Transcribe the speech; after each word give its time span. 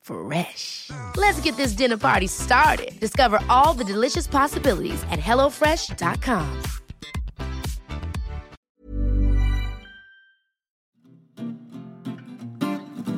Fresh. 0.00 0.90
Let's 1.16 1.40
get 1.40 1.56
this 1.56 1.72
dinner 1.72 1.96
party 1.96 2.26
started. 2.26 2.98
Discover 3.00 3.40
all 3.48 3.74
the 3.74 3.84
delicious 3.84 4.26
possibilities 4.26 5.02
at 5.10 5.20
hellofresh.com. 5.20 6.62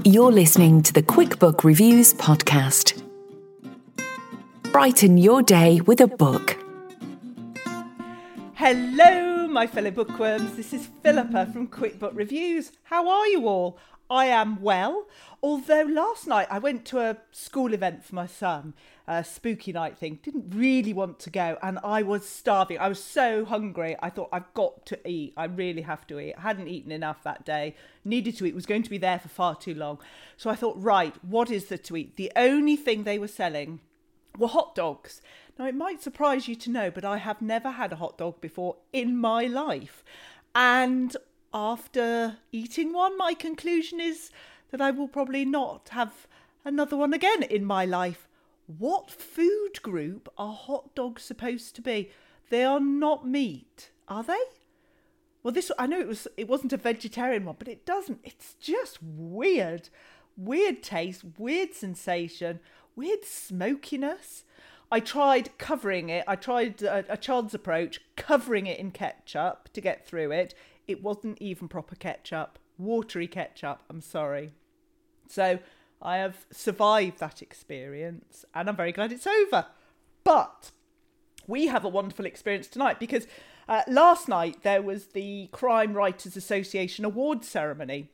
You're 0.04 0.32
listening 0.32 0.82
to 0.82 0.92
the 0.92 1.02
QuickBook 1.02 1.62
Reviews 1.62 2.12
podcast. 2.14 3.00
Brighten 4.72 5.16
your 5.16 5.42
day 5.42 5.80
with 5.82 6.00
a 6.00 6.08
book. 6.08 6.58
Hello, 8.54 9.46
my 9.46 9.68
fellow 9.68 9.92
bookworms. 9.92 10.56
This 10.56 10.72
is 10.72 10.88
Philippa 11.04 11.46
from 11.52 11.68
QuickBook 11.68 12.16
Reviews. 12.16 12.72
How 12.82 13.08
are 13.08 13.28
you 13.28 13.46
all? 13.46 13.78
I 14.10 14.26
am 14.26 14.60
well, 14.60 15.06
although 15.42 15.82
last 15.82 16.26
night 16.26 16.46
I 16.50 16.58
went 16.58 16.84
to 16.86 16.98
a 17.00 17.16
school 17.30 17.72
event 17.72 18.04
for 18.04 18.14
my 18.14 18.26
son, 18.26 18.74
a 19.06 19.24
spooky 19.24 19.72
night 19.72 19.96
thing. 19.96 20.20
Didn't 20.22 20.54
really 20.54 20.92
want 20.92 21.18
to 21.20 21.30
go, 21.30 21.56
and 21.62 21.78
I 21.82 22.02
was 22.02 22.28
starving. 22.28 22.78
I 22.78 22.88
was 22.88 23.02
so 23.02 23.44
hungry. 23.44 23.96
I 24.00 24.10
thought 24.10 24.28
I've 24.32 24.52
got 24.54 24.84
to 24.86 25.08
eat. 25.08 25.32
I 25.36 25.44
really 25.44 25.82
have 25.82 26.06
to 26.08 26.20
eat. 26.20 26.34
I 26.36 26.42
hadn't 26.42 26.68
eaten 26.68 26.92
enough 26.92 27.22
that 27.24 27.44
day. 27.44 27.74
Needed 28.04 28.36
to 28.36 28.46
eat. 28.46 28.54
Was 28.54 28.66
going 28.66 28.82
to 28.82 28.90
be 28.90 28.98
there 28.98 29.18
for 29.18 29.28
far 29.28 29.56
too 29.56 29.74
long. 29.74 29.98
So 30.36 30.50
I 30.50 30.56
thought, 30.56 30.76
right, 30.78 31.14
what 31.24 31.50
is 31.50 31.66
there 31.66 31.78
to 31.78 31.96
eat? 31.96 32.16
The 32.16 32.32
only 32.36 32.76
thing 32.76 33.04
they 33.04 33.18
were 33.18 33.28
selling 33.28 33.80
were 34.38 34.48
hot 34.48 34.74
dogs. 34.74 35.22
Now 35.58 35.66
it 35.66 35.74
might 35.74 36.02
surprise 36.02 36.48
you 36.48 36.54
to 36.56 36.70
know, 36.70 36.90
but 36.90 37.04
I 37.04 37.18
have 37.18 37.42
never 37.42 37.70
had 37.70 37.92
a 37.92 37.96
hot 37.96 38.18
dog 38.18 38.40
before 38.40 38.76
in 38.92 39.16
my 39.16 39.44
life, 39.44 40.04
and 40.54 41.16
after 41.54 42.38
eating 42.50 42.92
one, 42.92 43.16
my 43.18 43.34
conclusion 43.34 44.00
is 44.00 44.30
that 44.70 44.80
I 44.80 44.90
will 44.90 45.08
probably 45.08 45.44
not 45.44 45.90
have 45.90 46.26
another 46.64 46.96
one 46.96 47.12
again 47.12 47.42
in 47.42 47.64
my 47.64 47.84
life. 47.84 48.28
What 48.66 49.10
food 49.10 49.82
group 49.82 50.28
are 50.38 50.54
hot 50.54 50.94
dogs 50.94 51.22
supposed 51.22 51.74
to 51.76 51.82
be? 51.82 52.10
They 52.48 52.64
are 52.64 52.80
not 52.80 53.26
meat, 53.26 53.90
are 54.08 54.22
they? 54.22 54.40
Well, 55.42 55.52
this 55.52 55.72
I 55.78 55.86
know 55.86 56.00
it 56.00 56.06
was 56.06 56.28
it 56.36 56.48
wasn't 56.48 56.72
a 56.72 56.76
vegetarian 56.76 57.44
one, 57.44 57.56
but 57.58 57.68
it 57.68 57.84
doesn't. 57.84 58.20
It's 58.22 58.54
just 58.54 59.02
weird, 59.02 59.88
weird 60.36 60.82
taste, 60.82 61.22
weird 61.38 61.74
sensation, 61.74 62.60
weird 62.94 63.24
smokiness. 63.24 64.44
I 64.90 65.00
tried 65.00 65.56
covering 65.58 66.10
it. 66.10 66.24
I 66.28 66.36
tried 66.36 66.82
a, 66.82 67.04
a 67.08 67.16
child's 67.16 67.54
approach, 67.54 68.00
covering 68.14 68.66
it 68.66 68.78
in 68.78 68.90
ketchup 68.90 69.70
to 69.72 69.80
get 69.80 70.06
through 70.06 70.30
it. 70.32 70.54
It 70.92 71.02
wasn't 71.02 71.38
even 71.40 71.68
proper 71.68 71.96
ketchup, 71.96 72.58
watery 72.76 73.26
ketchup. 73.26 73.82
I'm 73.88 74.02
sorry. 74.02 74.52
So 75.26 75.58
I 76.02 76.18
have 76.18 76.44
survived 76.50 77.18
that 77.18 77.40
experience 77.40 78.44
and 78.54 78.68
I'm 78.68 78.76
very 78.76 78.92
glad 78.92 79.10
it's 79.10 79.26
over. 79.26 79.64
But 80.22 80.70
we 81.46 81.68
have 81.68 81.84
a 81.86 81.88
wonderful 81.88 82.26
experience 82.26 82.68
tonight 82.68 83.00
because 83.00 83.26
uh, 83.68 83.82
last 83.88 84.28
night 84.28 84.62
there 84.64 84.82
was 84.82 85.06
the 85.06 85.48
Crime 85.50 85.94
Writers 85.94 86.36
Association 86.36 87.06
Awards 87.06 87.48
ceremony 87.48 88.10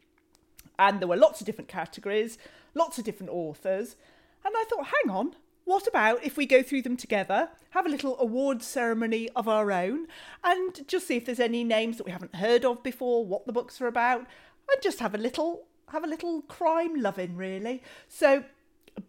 and 0.78 1.00
there 1.00 1.08
were 1.08 1.16
lots 1.16 1.40
of 1.40 1.46
different 1.46 1.68
categories, 1.68 2.38
lots 2.74 2.96
of 2.96 3.04
different 3.04 3.32
authors. 3.32 3.96
And 4.44 4.54
I 4.56 4.64
thought, 4.70 4.86
hang 4.86 5.10
on, 5.10 5.34
what 5.68 5.86
about 5.86 6.24
if 6.24 6.38
we 6.38 6.46
go 6.46 6.62
through 6.62 6.80
them 6.80 6.96
together, 6.96 7.50
have 7.70 7.84
a 7.84 7.90
little 7.90 8.18
awards 8.18 8.66
ceremony 8.66 9.28
of 9.36 9.46
our 9.46 9.70
own, 9.70 10.06
and 10.42 10.88
just 10.88 11.06
see 11.06 11.16
if 11.16 11.26
there's 11.26 11.38
any 11.38 11.62
names 11.62 11.98
that 11.98 12.06
we 12.06 12.10
haven't 12.10 12.36
heard 12.36 12.64
of 12.64 12.82
before, 12.82 13.26
what 13.26 13.46
the 13.46 13.52
books 13.52 13.78
are 13.82 13.86
about, 13.86 14.20
and 14.20 14.82
just 14.82 15.00
have 15.00 15.14
a 15.14 15.18
little 15.18 15.66
have 15.90 16.04
a 16.04 16.06
little 16.06 16.40
crime 16.42 16.94
loving 16.94 17.36
really. 17.36 17.82
So 18.08 18.44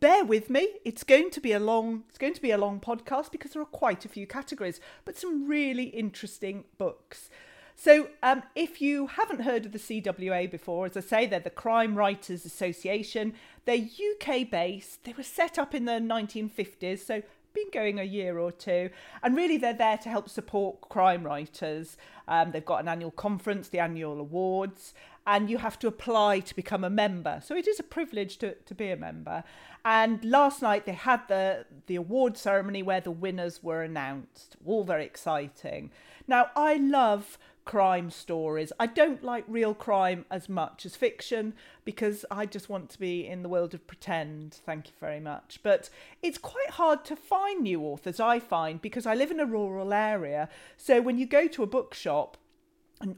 bear 0.01 0.25
with 0.25 0.49
me. 0.49 0.67
It's 0.83 1.03
going 1.03 1.29
to 1.31 1.39
be 1.39 1.53
a 1.53 1.59
long 1.59 2.03
it's 2.09 2.17
going 2.17 2.33
to 2.33 2.41
be 2.41 2.51
a 2.51 2.57
long 2.57 2.81
podcast 2.81 3.31
because 3.31 3.51
there 3.51 3.61
are 3.61 3.65
quite 3.65 4.03
a 4.03 4.09
few 4.09 4.27
categories, 4.27 4.81
but 5.05 5.17
some 5.17 5.47
really 5.47 5.85
interesting 5.85 6.65
books. 6.77 7.29
So, 7.81 8.09
um, 8.21 8.43
if 8.55 8.81
you 8.81 9.07
haven't 9.07 9.43
heard 9.43 9.65
of 9.65 9.71
the 9.71 9.79
CWA 9.79 10.51
before, 10.51 10.87
as 10.87 10.97
I 10.97 10.99
say, 10.99 11.25
they're 11.25 11.39
the 11.39 11.49
Crime 11.49 11.95
Writers 11.95 12.43
Association. 12.43 13.31
They're 13.63 13.77
UK 13.77 14.49
based. 14.51 15.05
They 15.05 15.13
were 15.13 15.23
set 15.23 15.57
up 15.57 15.73
in 15.73 15.85
the 15.85 15.93
1950s, 15.93 16.99
so 16.99 17.21
been 17.53 17.71
going 17.71 17.97
a 17.97 18.03
year 18.03 18.37
or 18.37 18.51
two, 18.51 18.89
and 19.23 19.33
really 19.33 19.55
they're 19.55 19.73
there 19.73 19.97
to 19.97 20.09
help 20.09 20.27
support 20.27 20.81
crime 20.81 21.23
writers. 21.23 21.95
Um, 22.27 22.51
they've 22.51 22.65
got 22.65 22.81
an 22.81 22.89
annual 22.89 23.11
conference, 23.11 23.69
the 23.69 23.79
annual 23.79 24.19
awards, 24.19 24.93
and 25.25 25.49
you 25.49 25.57
have 25.59 25.79
to 25.79 25.87
apply 25.87 26.41
to 26.41 26.55
become 26.55 26.83
a 26.83 26.89
member. 26.89 27.39
So 27.41 27.55
it 27.55 27.65
is 27.65 27.79
a 27.79 27.83
privilege 27.83 28.39
to, 28.39 28.55
to 28.55 28.75
be 28.75 28.91
a 28.91 28.97
member. 28.97 29.45
And 29.85 30.23
last 30.25 30.61
night 30.61 30.85
they 30.85 30.93
had 30.93 31.21
the 31.29 31.65
the 31.87 31.95
award 31.95 32.37
ceremony 32.37 32.83
where 32.83 33.01
the 33.01 33.11
winners 33.11 33.63
were 33.63 33.83
announced. 33.83 34.57
All 34.65 34.83
very 34.83 35.05
exciting. 35.05 35.91
Now 36.27 36.49
I 36.55 36.75
love 36.75 37.37
crime 37.69 38.09
stories. 38.09 38.73
I 38.79 38.87
don't 38.87 39.23
like 39.23 39.43
real 39.47 39.75
crime 39.75 40.25
as 40.31 40.49
much 40.49 40.87
as 40.87 40.95
fiction 40.95 41.53
because 41.85 42.25
I 42.31 42.47
just 42.47 42.67
want 42.67 42.89
to 42.89 42.99
be 42.99 43.27
in 43.27 43.43
the 43.43 43.47
world 43.47 43.75
of 43.75 43.85
pretend. 43.85 44.55
Thank 44.65 44.87
you 44.87 44.93
very 44.99 45.19
much. 45.19 45.59
But 45.61 45.91
it's 46.23 46.39
quite 46.39 46.71
hard 46.71 47.05
to 47.05 47.15
find 47.15 47.61
new 47.61 47.83
authors, 47.83 48.19
I 48.19 48.39
find, 48.39 48.81
because 48.81 49.05
I 49.05 49.13
live 49.13 49.29
in 49.29 49.39
a 49.39 49.45
rural 49.45 49.93
area. 49.93 50.49
So 50.77 50.99
when 50.99 51.19
you 51.19 51.27
go 51.27 51.47
to 51.47 51.61
a 51.61 51.67
bookshop 51.67 52.37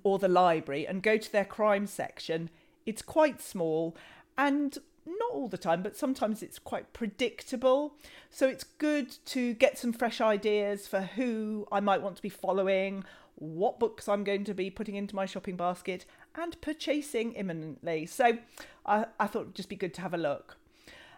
or 0.04 0.20
the 0.20 0.28
library 0.28 0.86
and 0.86 1.02
go 1.02 1.16
to 1.16 1.32
their 1.32 1.46
crime 1.46 1.88
section, 1.88 2.50
it's 2.86 3.02
quite 3.02 3.40
small 3.42 3.96
and 4.38 4.78
not 5.06 5.32
all 5.32 5.48
the 5.48 5.58
time, 5.58 5.82
but 5.82 5.96
sometimes 5.96 6.44
it's 6.44 6.60
quite 6.60 6.92
predictable. 6.92 7.96
So 8.30 8.48
it's 8.48 8.66
good 8.66 9.16
to 9.28 9.54
get 9.54 9.78
some 9.78 9.94
fresh 9.94 10.20
ideas 10.20 10.88
for 10.88 11.02
who 11.02 11.68
I 11.72 11.80
might 11.80 12.02
want 12.02 12.18
to 12.18 12.22
be 12.22 12.30
following 12.30 13.06
what 13.42 13.80
books 13.80 14.08
I'm 14.08 14.24
going 14.24 14.44
to 14.46 14.54
be 14.54 14.70
putting 14.70 14.96
into 14.96 15.16
my 15.16 15.26
shopping 15.26 15.58
basket 15.58 16.06
and 16.36 16.60
purchasing 16.62 17.34
imminently. 17.34 18.06
So 18.06 18.38
I, 18.86 19.06
I 19.20 19.28
thought 19.28 19.42
it'd 19.42 19.56
just 19.56 19.70
be 19.70 19.76
good 19.76 19.94
to 19.96 20.02
have 20.02 20.14
a 20.14 20.18
look. 20.18 20.58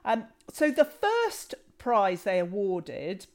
Um, 0.05 0.25
so 0.51 0.71
the 0.71 0.85
first 0.85 1.55
prize 1.77 2.23
they 2.23 2.39
awarded 2.39 3.27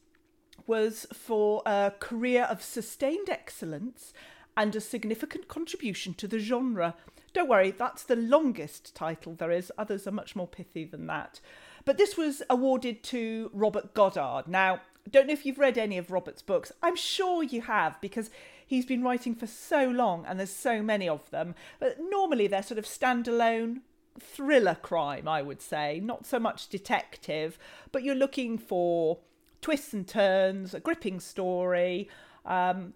was 0.67 1.07
for 1.13 1.63
a 1.67 1.93
career 1.99 2.45
of 2.45 2.63
sustained 2.63 3.29
excellence 3.29 4.13
and 4.57 4.75
a 4.75 4.81
significant 4.81 5.49
contribution 5.49 6.15
to 6.15 6.27
the 6.27 6.39
genre. 6.39 6.95
Don't 7.33 7.49
worry, 7.49 7.71
that's 7.71 8.03
the 8.03 8.17
longest 8.17 8.95
title 8.95 9.35
there 9.35 9.51
is. 9.51 9.71
Others 9.79 10.07
are 10.07 10.13
much 10.13 10.35
more 10.35 10.49
pithy 10.49 10.85
than 10.85 11.07
that. 11.07 11.41
But 11.85 11.99
this 11.99 12.17
was 12.17 12.43
awarded 12.51 13.03
to 13.05 13.51
Robert 13.53 13.95
Goddard. 13.95 14.49
Now, 14.49 14.81
don't 15.11 15.27
know 15.27 15.33
if 15.33 15.47
you've 15.47 15.59
read 15.59 15.79
any 15.79 15.97
of 15.99 16.11
Robert's 16.11 16.43
books. 16.43 16.73
I'm 16.83 16.97
sure 16.97 17.43
you 17.43 17.63
have 17.63 18.01
because 18.01 18.31
he's 18.69 18.87
been 18.87 19.03
writing 19.03 19.35
for 19.35 19.47
so 19.47 19.89
long 19.89 20.25
and 20.27 20.39
there's 20.39 20.53
so 20.53 20.83
many 20.83 21.09
of 21.09 21.29
them. 21.31 21.55
But 21.81 21.97
normally 21.99 22.47
they're 22.47 22.63
sort 22.63 22.79
of 22.79 22.85
standalone 22.85 23.81
thriller 24.21 24.77
crime, 24.77 25.27
I 25.27 25.43
would 25.43 25.63
say, 25.63 26.01
not 26.01 26.27
so 26.27 26.39
much 26.39 26.69
detective, 26.69 27.59
but 27.91 28.03
you're 28.03 28.15
looking 28.15 28.59
for 28.59 29.19
twists 29.63 29.93
and 29.93 30.07
turns, 30.07 30.75
a 30.75 30.81
gripping 30.81 31.19
story. 31.19 32.09
Um, 32.45 32.93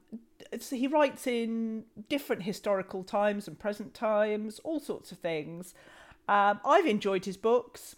so 0.59 0.77
he 0.77 0.87
writes 0.87 1.27
in 1.27 1.85
different 2.09 2.43
historical 2.43 3.03
times 3.03 3.49
and 3.49 3.59
present 3.59 3.95
times, 3.95 4.61
all 4.65 4.79
sorts 4.79 5.11
of 5.11 5.19
things. 5.19 5.75
Um, 6.29 6.61
I've 6.65 6.87
enjoyed 6.87 7.25
his 7.25 7.37
books. 7.37 7.97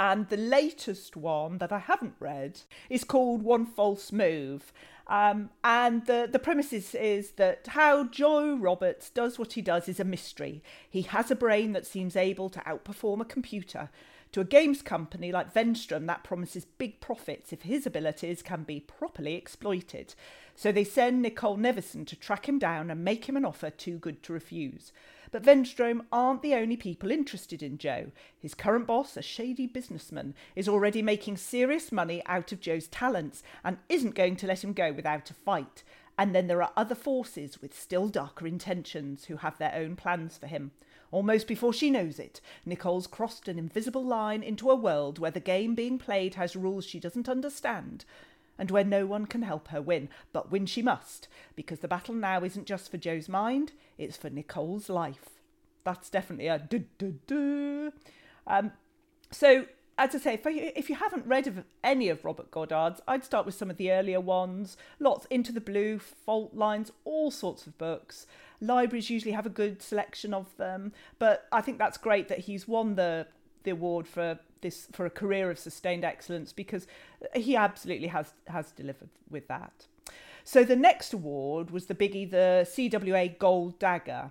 And 0.00 0.28
the 0.28 0.36
latest 0.36 1.16
one 1.16 1.58
that 1.58 1.70
I 1.70 1.78
haven't 1.78 2.16
read 2.18 2.62
is 2.90 3.04
called 3.04 3.42
One 3.42 3.64
False 3.64 4.10
Move. 4.10 4.72
Um, 5.06 5.50
and 5.62 6.06
the, 6.06 6.28
the 6.30 6.38
premise 6.38 6.72
is, 6.72 6.94
is 6.94 7.32
that 7.32 7.66
how 7.68 8.04
Joe 8.04 8.56
Roberts 8.56 9.10
does 9.10 9.38
what 9.38 9.52
he 9.52 9.62
does 9.62 9.88
is 9.88 10.00
a 10.00 10.04
mystery. 10.04 10.62
He 10.88 11.02
has 11.02 11.30
a 11.30 11.36
brain 11.36 11.72
that 11.72 11.86
seems 11.86 12.16
able 12.16 12.48
to 12.50 12.60
outperform 12.60 13.20
a 13.20 13.26
computer. 13.26 13.90
To 14.34 14.40
a 14.40 14.44
games 14.44 14.82
company 14.82 15.30
like 15.30 15.54
Venstrom, 15.54 16.08
that 16.08 16.24
promises 16.24 16.64
big 16.64 17.00
profits 17.00 17.52
if 17.52 17.62
his 17.62 17.86
abilities 17.86 18.42
can 18.42 18.64
be 18.64 18.80
properly 18.80 19.36
exploited. 19.36 20.16
So 20.56 20.72
they 20.72 20.82
send 20.82 21.22
Nicole 21.22 21.56
Nevison 21.56 22.04
to 22.08 22.16
track 22.16 22.48
him 22.48 22.58
down 22.58 22.90
and 22.90 23.04
make 23.04 23.26
him 23.26 23.36
an 23.36 23.44
offer 23.44 23.70
too 23.70 23.96
good 23.96 24.24
to 24.24 24.32
refuse. 24.32 24.90
But 25.30 25.44
Venstrom 25.44 26.00
aren't 26.10 26.42
the 26.42 26.56
only 26.56 26.76
people 26.76 27.12
interested 27.12 27.62
in 27.62 27.78
Joe. 27.78 28.10
His 28.36 28.54
current 28.54 28.88
boss, 28.88 29.16
a 29.16 29.22
shady 29.22 29.68
businessman, 29.68 30.34
is 30.56 30.68
already 30.68 31.00
making 31.00 31.36
serious 31.36 31.92
money 31.92 32.20
out 32.26 32.50
of 32.50 32.58
Joe's 32.58 32.88
talents 32.88 33.44
and 33.62 33.78
isn't 33.88 34.16
going 34.16 34.34
to 34.34 34.48
let 34.48 34.64
him 34.64 34.72
go 34.72 34.92
without 34.92 35.30
a 35.30 35.34
fight. 35.34 35.84
And 36.18 36.34
then 36.34 36.48
there 36.48 36.60
are 36.60 36.72
other 36.76 36.96
forces 36.96 37.62
with 37.62 37.78
still 37.78 38.08
darker 38.08 38.48
intentions 38.48 39.26
who 39.26 39.36
have 39.36 39.58
their 39.58 39.76
own 39.76 39.94
plans 39.94 40.36
for 40.36 40.48
him. 40.48 40.72
Almost 41.10 41.46
before 41.46 41.72
she 41.72 41.90
knows 41.90 42.18
it, 42.18 42.40
Nicole's 42.64 43.06
crossed 43.06 43.48
an 43.48 43.58
invisible 43.58 44.04
line 44.04 44.42
into 44.42 44.70
a 44.70 44.76
world 44.76 45.18
where 45.18 45.30
the 45.30 45.40
game 45.40 45.74
being 45.74 45.98
played 45.98 46.34
has 46.34 46.56
rules 46.56 46.84
she 46.84 46.98
doesn't 46.98 47.28
understand 47.28 48.04
and 48.58 48.70
where 48.70 48.84
no 48.84 49.06
one 49.06 49.26
can 49.26 49.42
help 49.42 49.68
her 49.68 49.82
win. 49.82 50.08
But 50.32 50.50
win 50.50 50.66
she 50.66 50.82
must, 50.82 51.28
because 51.56 51.80
the 51.80 51.88
battle 51.88 52.14
now 52.14 52.42
isn't 52.44 52.66
just 52.66 52.90
for 52.90 52.98
Joe's 52.98 53.28
mind, 53.28 53.72
it's 53.98 54.16
for 54.16 54.30
Nicole's 54.30 54.88
life. 54.88 55.30
That's 55.82 56.08
definitely 56.08 56.48
a 56.48 56.58
duh, 56.58 56.78
duh, 56.98 57.12
duh. 57.26 57.90
Um, 58.46 58.72
so, 59.30 59.66
as 59.96 60.14
I 60.14 60.18
say, 60.18 60.34
if, 60.34 60.44
you, 60.44 60.72
if 60.74 60.88
you 60.88 60.96
haven't 60.96 61.26
read 61.26 61.46
of 61.46 61.64
any 61.82 62.08
of 62.08 62.24
Robert 62.24 62.50
Goddard's, 62.50 63.00
I'd 63.06 63.24
start 63.24 63.46
with 63.46 63.54
some 63.54 63.70
of 63.70 63.76
the 63.76 63.92
earlier 63.92 64.20
ones. 64.20 64.76
Lots 64.98 65.26
Into 65.30 65.52
the 65.52 65.60
Blue, 65.60 65.98
Fault 65.98 66.54
Lines, 66.54 66.90
all 67.04 67.30
sorts 67.30 67.66
of 67.66 67.78
books. 67.78 68.26
Libraries 68.60 69.10
usually 69.10 69.32
have 69.32 69.46
a 69.46 69.50
good 69.50 69.82
selection 69.82 70.34
of 70.34 70.56
them, 70.56 70.92
but 71.18 71.46
I 71.52 71.60
think 71.60 71.78
that's 71.78 71.98
great 71.98 72.28
that 72.28 72.40
he's 72.40 72.66
won 72.66 72.94
the 72.94 73.26
the 73.62 73.70
award 73.70 74.06
for 74.06 74.38
this 74.60 74.88
for 74.92 75.06
a 75.06 75.10
career 75.10 75.50
of 75.50 75.58
sustained 75.58 76.04
excellence 76.04 76.52
because 76.52 76.86
he 77.34 77.56
absolutely 77.56 78.08
has 78.08 78.32
has 78.48 78.72
delivered 78.72 79.10
with 79.30 79.48
that. 79.48 79.86
So 80.44 80.64
the 80.64 80.76
next 80.76 81.12
award 81.12 81.70
was 81.70 81.86
the 81.86 81.94
biggie, 81.94 82.30
the 82.30 82.66
CWA 82.68 83.38
Gold 83.38 83.78
Dagger, 83.78 84.30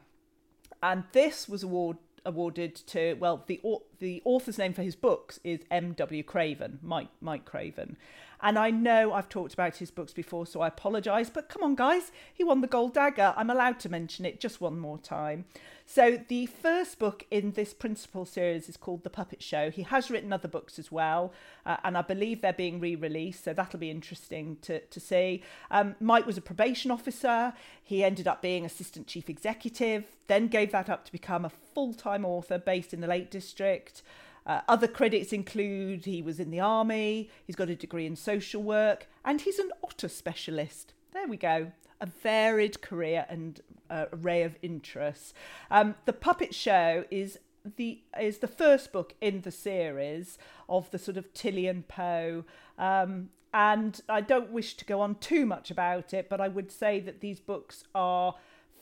and 0.82 1.04
this 1.12 1.50
was 1.50 1.64
award 1.64 1.98
awarded 2.26 2.76
to 2.76 3.16
well 3.16 3.44
the 3.48 3.62
the 4.00 4.22
author's 4.26 4.58
name 4.58 4.74
for 4.74 4.84
his 4.84 4.96
books 4.96 5.40
is 5.44 5.62
M.W. 5.72 6.24
Craven, 6.24 6.80
Mike 6.82 7.10
Mike 7.22 7.46
Craven, 7.46 7.98
and 8.44 8.60
I 8.60 8.70
know 8.72 9.14
I've 9.14 9.30
talked 9.30 9.54
about 9.54 9.78
his 9.78 9.90
books 9.90 10.12
before, 10.12 10.46
so 10.46 10.60
I 10.60 10.68
apologise. 10.68 11.30
But 11.30 11.48
come 11.48 11.64
on, 11.64 11.76
guys, 11.76 12.12
he 12.34 12.44
won 12.44 12.60
the 12.60 12.68
Gold 12.68 12.94
Dagger. 12.94 13.34
I'm 13.38 13.50
allowed 13.50 13.80
to 13.80 13.90
mention 13.90 14.26
it 14.26 14.42
just 14.42 14.60
one 14.60 14.78
more 14.78 14.98
time. 14.98 15.46
So, 15.86 16.20
the 16.28 16.46
first 16.46 16.98
book 17.00 17.26
in 17.30 17.52
this 17.52 17.74
principal 17.74 18.26
series 18.26 18.70
is 18.70 18.78
called 18.78 19.04
The 19.04 19.10
Puppet 19.10 19.42
Show. 19.42 19.70
He 19.70 19.84
has 19.84 20.10
written 20.10 20.32
other 20.32 20.48
books 20.48 20.80
as 20.80 20.92
well, 20.92 21.34
uh, 21.66 21.78
and 21.84 21.98
I 21.98 22.02
believe 22.02 22.42
they're 22.42 22.54
being 22.54 22.80
re 22.80 22.96
released, 22.96 23.44
so 23.44 23.54
that'll 23.54 23.80
be 23.80 23.92
interesting 23.92 24.58
to, 24.62 24.80
to 24.80 25.00
see. 25.00 25.44
Um, 25.72 25.96
Mike 26.00 26.26
was 26.26 26.38
a 26.38 26.42
probation 26.42 26.90
officer, 26.90 27.54
he 27.82 28.04
ended 28.04 28.28
up 28.28 28.42
being 28.42 28.66
assistant 28.66 29.08
chief 29.08 29.30
executive, 29.30 30.06
then 30.28 30.48
gave 30.48 30.72
that 30.72 30.90
up 30.90 31.06
to 31.06 31.12
become 31.12 31.44
a 31.44 31.50
full 31.50 31.94
time 31.94 32.26
author 32.26 32.58
based 32.58 32.94
in 32.94 33.02
the 33.02 33.08
Lake 33.08 33.30
District. 33.30 34.02
Uh, 34.46 34.62
other 34.68 34.88
credits 34.88 35.32
include 35.32 36.06
he 36.06 36.22
was 36.22 36.40
in 36.40 36.52
the 36.52 36.60
army, 36.60 37.30
he's 37.46 37.56
got 37.56 37.70
a 37.70 37.76
degree 37.76 38.06
in 38.06 38.16
social 38.16 38.62
work, 38.62 39.08
and 39.24 39.42
he's 39.42 39.60
an 39.60 39.72
otter 39.84 40.10
specialist. 40.10 40.94
There 41.14 41.28
we 41.28 41.38
go. 41.38 41.72
A 42.02 42.06
varied 42.06 42.82
career 42.82 43.26
and 43.30 43.62
uh, 43.90 44.06
array 44.12 44.44
of 44.44 44.58
interests. 44.62 45.34
Um, 45.72 45.96
the 46.06 46.14
Puppet 46.14 46.54
Show 46.54 47.06
is 47.10 47.40
the 47.78 48.02
is 48.20 48.40
the 48.40 48.48
first 48.48 48.92
book 48.92 49.14
in 49.22 49.42
the 49.42 49.52
series 49.52 50.38
of 50.68 50.92
the 50.92 51.00
sort 51.00 51.16
of 51.16 51.34
Tilly 51.34 51.68
and 51.68 51.88
Poe. 51.88 52.44
Um, 52.78 53.30
and 53.54 54.02
I 54.10 54.22
don't 54.22 54.52
wish 54.52 54.74
to 54.76 54.86
go 54.86 55.00
on 55.00 55.16
too 55.16 55.46
much 55.46 55.70
about 55.70 56.14
it, 56.14 56.28
but 56.28 56.42
I 56.42 56.48
would 56.48 56.72
say 56.72 57.00
that 57.02 57.22
these 57.22 57.40
books 57.40 57.84
are 57.94 58.36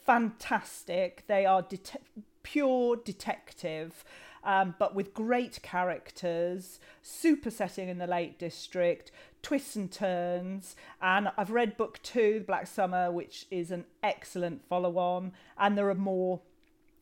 fantastic. 0.05 1.25
They 1.27 1.45
are 1.45 1.61
det- 1.61 2.01
pure 2.43 2.95
detective 2.95 4.03
um, 4.43 4.75
but 4.79 4.95
with 4.95 5.13
great 5.13 5.61
characters, 5.61 6.79
super 7.01 7.51
setting 7.51 7.89
in 7.89 7.97
the 7.97 8.07
Lake 8.07 8.37
District, 8.37 9.11
twists 9.41 9.75
and 9.75 9.91
turns. 9.91 10.75
And 11.01 11.31
I've 11.37 11.51
read 11.51 11.77
book 11.77 11.99
two, 12.01 12.39
The 12.39 12.45
Black 12.45 12.67
Summer, 12.67 13.11
which 13.11 13.45
is 13.51 13.71
an 13.71 13.85
excellent 14.01 14.65
follow 14.67 14.97
on, 14.97 15.33
and 15.57 15.77
there 15.77 15.89
are 15.89 15.95
more 15.95 16.41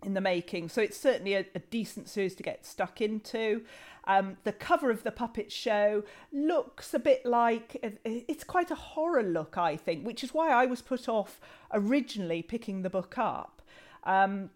in 0.04 0.14
the 0.14 0.22
making. 0.22 0.70
So 0.70 0.82
it's 0.82 0.98
certainly 0.98 1.34
a, 1.34 1.46
a 1.56 1.60
decent 1.60 2.10
series 2.10 2.36
to 2.36 2.44
get 2.44 2.66
stuck 2.66 3.02
into. 3.02 3.64
Um, 4.06 4.38
the 4.44 4.54
cover 4.54 4.90
of 4.92 5.04
the 5.04 5.12
puppet 5.12 5.52
show 5.52 6.04
looks 6.32 6.94
a 6.94 7.00
bit 7.00 7.26
like 7.26 7.78
it's 8.04 8.44
quite 8.44 8.72
a 8.72 8.76
horror 8.76 9.24
look, 9.24 9.58
I 9.58 9.76
think, 9.76 10.06
which 10.06 10.24
is 10.24 10.34
why 10.34 10.50
I 10.50 10.66
was 10.66 10.82
put 10.82 11.08
off 11.08 11.40
originally 11.72 12.42
picking 12.42 12.82
the 12.82 12.90
book 12.90 13.18
up. 13.18 13.62
Um, 14.06 14.50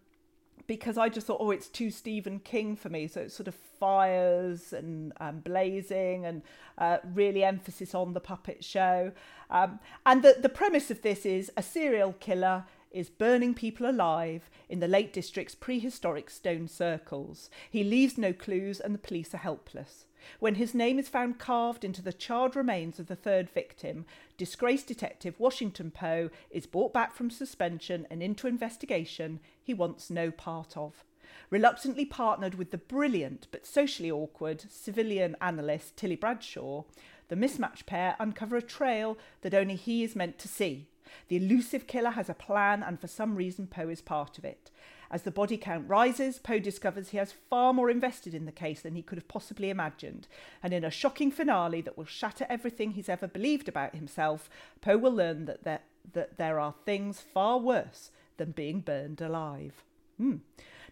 because 0.66 0.96
I 0.96 1.08
just 1.08 1.26
thought, 1.26 1.40
oh, 1.40 1.50
it's 1.50 1.68
too 1.68 1.90
Stephen 1.90 2.38
King 2.38 2.76
for 2.76 2.88
me. 2.88 3.06
So 3.06 3.22
it's 3.22 3.34
sort 3.34 3.48
of 3.48 3.54
fires 3.54 4.72
and 4.72 5.12
um, 5.20 5.40
blazing 5.40 6.24
and 6.24 6.42
uh, 6.78 6.98
really 7.12 7.44
emphasis 7.44 7.94
on 7.94 8.14
the 8.14 8.20
puppet 8.20 8.64
show. 8.64 9.12
Um, 9.50 9.78
and 10.06 10.22
the, 10.22 10.36
the 10.40 10.48
premise 10.48 10.90
of 10.90 11.02
this 11.02 11.26
is 11.26 11.50
a 11.56 11.62
serial 11.62 12.14
killer 12.14 12.64
is 12.90 13.10
burning 13.10 13.54
people 13.54 13.90
alive 13.90 14.48
in 14.68 14.80
the 14.80 14.88
Lake 14.88 15.12
District's 15.12 15.54
prehistoric 15.54 16.30
stone 16.30 16.68
circles. 16.68 17.50
He 17.68 17.82
leaves 17.82 18.16
no 18.16 18.32
clues 18.32 18.80
and 18.80 18.94
the 18.94 18.98
police 18.98 19.34
are 19.34 19.38
helpless. 19.38 20.06
When 20.40 20.56
his 20.56 20.74
name 20.74 20.98
is 20.98 21.08
found 21.08 21.38
carved 21.38 21.84
into 21.84 22.02
the 22.02 22.12
charred 22.12 22.56
remains 22.56 22.98
of 22.98 23.06
the 23.06 23.16
third 23.16 23.50
victim, 23.50 24.06
disgraced 24.36 24.86
detective 24.86 25.38
Washington 25.38 25.90
Poe 25.90 26.30
is 26.50 26.66
brought 26.66 26.92
back 26.92 27.14
from 27.14 27.30
suspension 27.30 28.06
and 28.10 28.22
into 28.22 28.46
investigation 28.46 29.40
he 29.62 29.74
wants 29.74 30.10
no 30.10 30.30
part 30.30 30.76
of. 30.76 31.04
Reluctantly 31.50 32.04
partnered 32.04 32.54
with 32.54 32.70
the 32.70 32.78
brilliant 32.78 33.48
but 33.50 33.66
socially 33.66 34.10
awkward 34.10 34.64
civilian 34.70 35.36
analyst 35.40 35.96
Tilly 35.96 36.16
Bradshaw, 36.16 36.84
the 37.28 37.36
mismatched 37.36 37.86
pair 37.86 38.16
uncover 38.18 38.56
a 38.56 38.62
trail 38.62 39.16
that 39.42 39.54
only 39.54 39.76
he 39.76 40.02
is 40.02 40.16
meant 40.16 40.38
to 40.38 40.48
see. 40.48 40.88
The 41.28 41.36
elusive 41.36 41.86
killer 41.86 42.10
has 42.10 42.28
a 42.28 42.34
plan, 42.34 42.82
and 42.82 43.00
for 43.00 43.08
some 43.08 43.36
reason, 43.36 43.66
Poe 43.66 43.88
is 43.88 44.00
part 44.00 44.38
of 44.38 44.44
it. 44.44 44.70
As 45.10 45.22
the 45.22 45.30
body 45.30 45.56
count 45.56 45.88
rises, 45.88 46.38
Poe 46.38 46.58
discovers 46.58 47.10
he 47.10 47.18
has 47.18 47.32
far 47.32 47.72
more 47.72 47.90
invested 47.90 48.34
in 48.34 48.46
the 48.46 48.52
case 48.52 48.80
than 48.80 48.94
he 48.94 49.02
could 49.02 49.18
have 49.18 49.28
possibly 49.28 49.70
imagined. 49.70 50.26
And 50.62 50.72
in 50.72 50.84
a 50.84 50.90
shocking 50.90 51.30
finale 51.30 51.80
that 51.82 51.96
will 51.96 52.04
shatter 52.04 52.46
everything 52.48 52.92
he's 52.92 53.08
ever 53.08 53.26
believed 53.26 53.68
about 53.68 53.94
himself, 53.94 54.48
Poe 54.80 54.98
will 54.98 55.12
learn 55.12 55.44
that 55.46 55.64
there, 55.64 55.80
that 56.12 56.38
there 56.38 56.58
are 56.58 56.74
things 56.84 57.20
far 57.20 57.58
worse 57.58 58.10
than 58.36 58.52
being 58.52 58.80
burned 58.80 59.20
alive. 59.20 59.84
Hmm. 60.18 60.36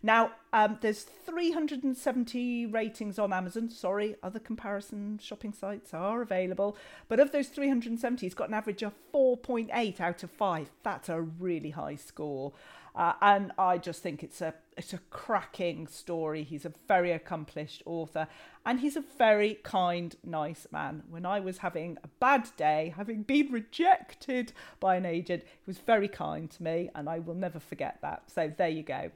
Now, 0.02 0.32
um, 0.52 0.78
there's 0.80 1.04
370 1.04 2.66
ratings 2.66 3.18
on 3.20 3.32
Amazon. 3.32 3.70
Sorry, 3.70 4.16
other 4.20 4.40
comparison 4.40 5.20
shopping 5.22 5.52
sites 5.52 5.94
are 5.94 6.22
available. 6.22 6.76
But 7.08 7.20
of 7.20 7.30
those 7.30 7.48
370, 7.48 8.26
he's 8.26 8.34
got 8.34 8.48
an 8.48 8.54
average 8.54 8.82
of 8.82 8.94
4.8 9.14 10.00
out 10.00 10.24
of 10.24 10.30
5. 10.32 10.70
That's 10.82 11.08
a 11.08 11.20
really 11.20 11.70
high 11.70 11.94
score. 11.94 12.52
Uh, 12.94 13.14
and 13.22 13.52
I 13.58 13.78
just 13.78 14.02
think 14.02 14.22
it's 14.22 14.40
a 14.40 14.54
it's 14.76 14.92
a 14.92 14.98
cracking 15.10 15.86
story. 15.86 16.44
He's 16.44 16.64
a 16.64 16.72
very 16.88 17.12
accomplished 17.12 17.82
author, 17.86 18.26
and 18.64 18.80
he's 18.80 18.96
a 18.96 19.04
very 19.18 19.54
kind, 19.62 20.14
nice 20.24 20.66
man. 20.70 21.02
When 21.08 21.26
I 21.26 21.40
was 21.40 21.58
having 21.58 21.98
a 22.04 22.08
bad 22.20 22.48
day, 22.56 22.92
having 22.96 23.22
been 23.22 23.50
rejected 23.50 24.52
by 24.80 24.96
an 24.96 25.06
agent, 25.06 25.42
he 25.44 25.64
was 25.66 25.78
very 25.78 26.08
kind 26.08 26.50
to 26.50 26.62
me, 26.62 26.90
and 26.94 27.08
I 27.08 27.18
will 27.18 27.34
never 27.34 27.60
forget 27.60 27.98
that. 28.02 28.24
So 28.30 28.52
there 28.56 28.68
you 28.68 28.82
go. 28.82 29.10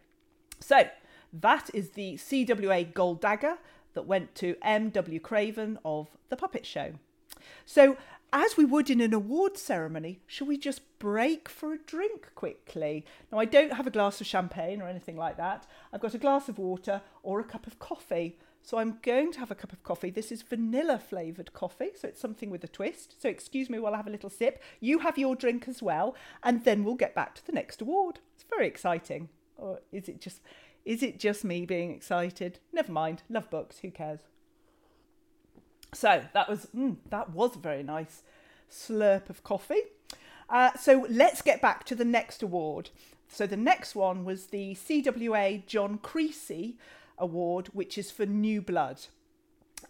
So 0.61 0.89
that 1.33 1.71
is 1.75 1.91
the 1.91 2.15
CWA 2.15 2.93
Gold 2.95 3.21
Dagger 3.21 3.59
that 3.95 4.07
went 4.07 4.35
to 4.37 4.57
M.W. 4.63 5.21
Craven 5.21 5.79
of 5.85 6.09
The 6.29 6.37
Puppet 6.37 6.65
Show. 6.67 6.93
So 7.65 7.97
as 8.37 8.55
we 8.55 8.67
would 8.67 8.91
in 8.91 9.01
an 9.01 9.15
award 9.15 9.57
ceremony, 9.57 10.21
shall 10.27 10.47
we 10.47 10.59
just 10.59 10.99
break 10.99 11.49
for 11.49 11.73
a 11.73 11.79
drink 11.79 12.29
quickly? 12.35 13.07
Now, 13.33 13.39
I 13.39 13.47
don't 13.47 13.73
have 13.73 13.87
a 13.87 13.91
glass 13.91 14.21
of 14.21 14.27
champagne 14.27 14.83
or 14.83 14.89
anything 14.89 15.17
like 15.17 15.39
that. 15.39 15.67
I've 15.91 16.03
got 16.03 16.13
a 16.13 16.19
glass 16.19 16.47
of 16.51 16.59
water 16.59 17.01
or 17.23 17.41
a 17.41 17.45
cup 17.45 17.67
of 17.67 17.79
coffee. 17.79 18.39
So 18.61 18.77
I'm 18.77 18.99
going 19.01 19.33
to 19.33 19.39
have 19.39 19.51
a 19.51 19.55
cup 19.55 19.73
of 19.73 19.83
coffee. 19.83 20.11
This 20.11 20.31
is 20.31 20.43
vanilla 20.43 20.99
flavoured 20.99 21.55
coffee, 21.55 21.93
so 21.99 22.09
it's 22.09 22.21
something 22.21 22.51
with 22.51 22.63
a 22.63 22.69
twist. 22.69 23.15
So 23.23 23.31
excuse 23.31 23.71
me 23.71 23.79
while 23.79 23.95
I 23.95 23.97
have 23.97 24.09
a 24.09 24.11
little 24.11 24.29
sip. 24.29 24.63
You 24.81 24.99
have 24.99 25.17
your 25.17 25.35
drink 25.35 25.67
as 25.67 25.83
well, 25.83 26.15
and 26.43 26.63
then 26.65 26.85
we'll 26.85 26.97
get 26.97 27.15
back 27.15 27.37
to 27.37 27.47
the 27.47 27.53
next 27.53 27.81
award. 27.81 28.19
It's 28.35 28.45
very 28.51 28.67
exciting. 28.67 29.31
Or 29.57 29.81
is 29.93 30.11
it 30.11 30.21
just 30.21 30.43
is 30.85 31.03
it 31.03 31.19
just 31.19 31.43
me 31.43 31.65
being 31.65 31.95
excited? 31.95 32.59
Never 32.71 32.93
mind. 32.93 33.23
Love 33.31 33.49
books. 33.49 33.79
Who 33.79 33.91
cares? 33.91 34.21
So 35.93 36.23
that 36.33 36.49
was 36.49 36.69
mm, 36.77 36.97
that 37.11 37.31
was 37.31 37.57
a 37.57 37.61
very 37.61 37.83
nice 37.83 38.23
slurp 38.71 39.31
of 39.31 39.43
coffee. 39.43 39.83
Uh, 40.49 40.73
so 40.77 41.07
let's 41.09 41.43
get 41.43 41.61
back 41.61 41.85
to 41.85 41.95
the 41.95 42.05
next 42.05 42.43
award. 42.43 42.91
So 43.29 43.47
the 43.47 43.57
next 43.57 43.95
one 43.95 44.25
was 44.25 44.47
the 44.47 44.75
CWA 44.75 45.67
John 45.67 45.99
Creasey 45.99 46.75
Award, 47.19 47.69
which 47.73 47.99
is 47.99 48.11
for 48.11 48.27
New 48.27 48.63
Blood. 48.63 49.07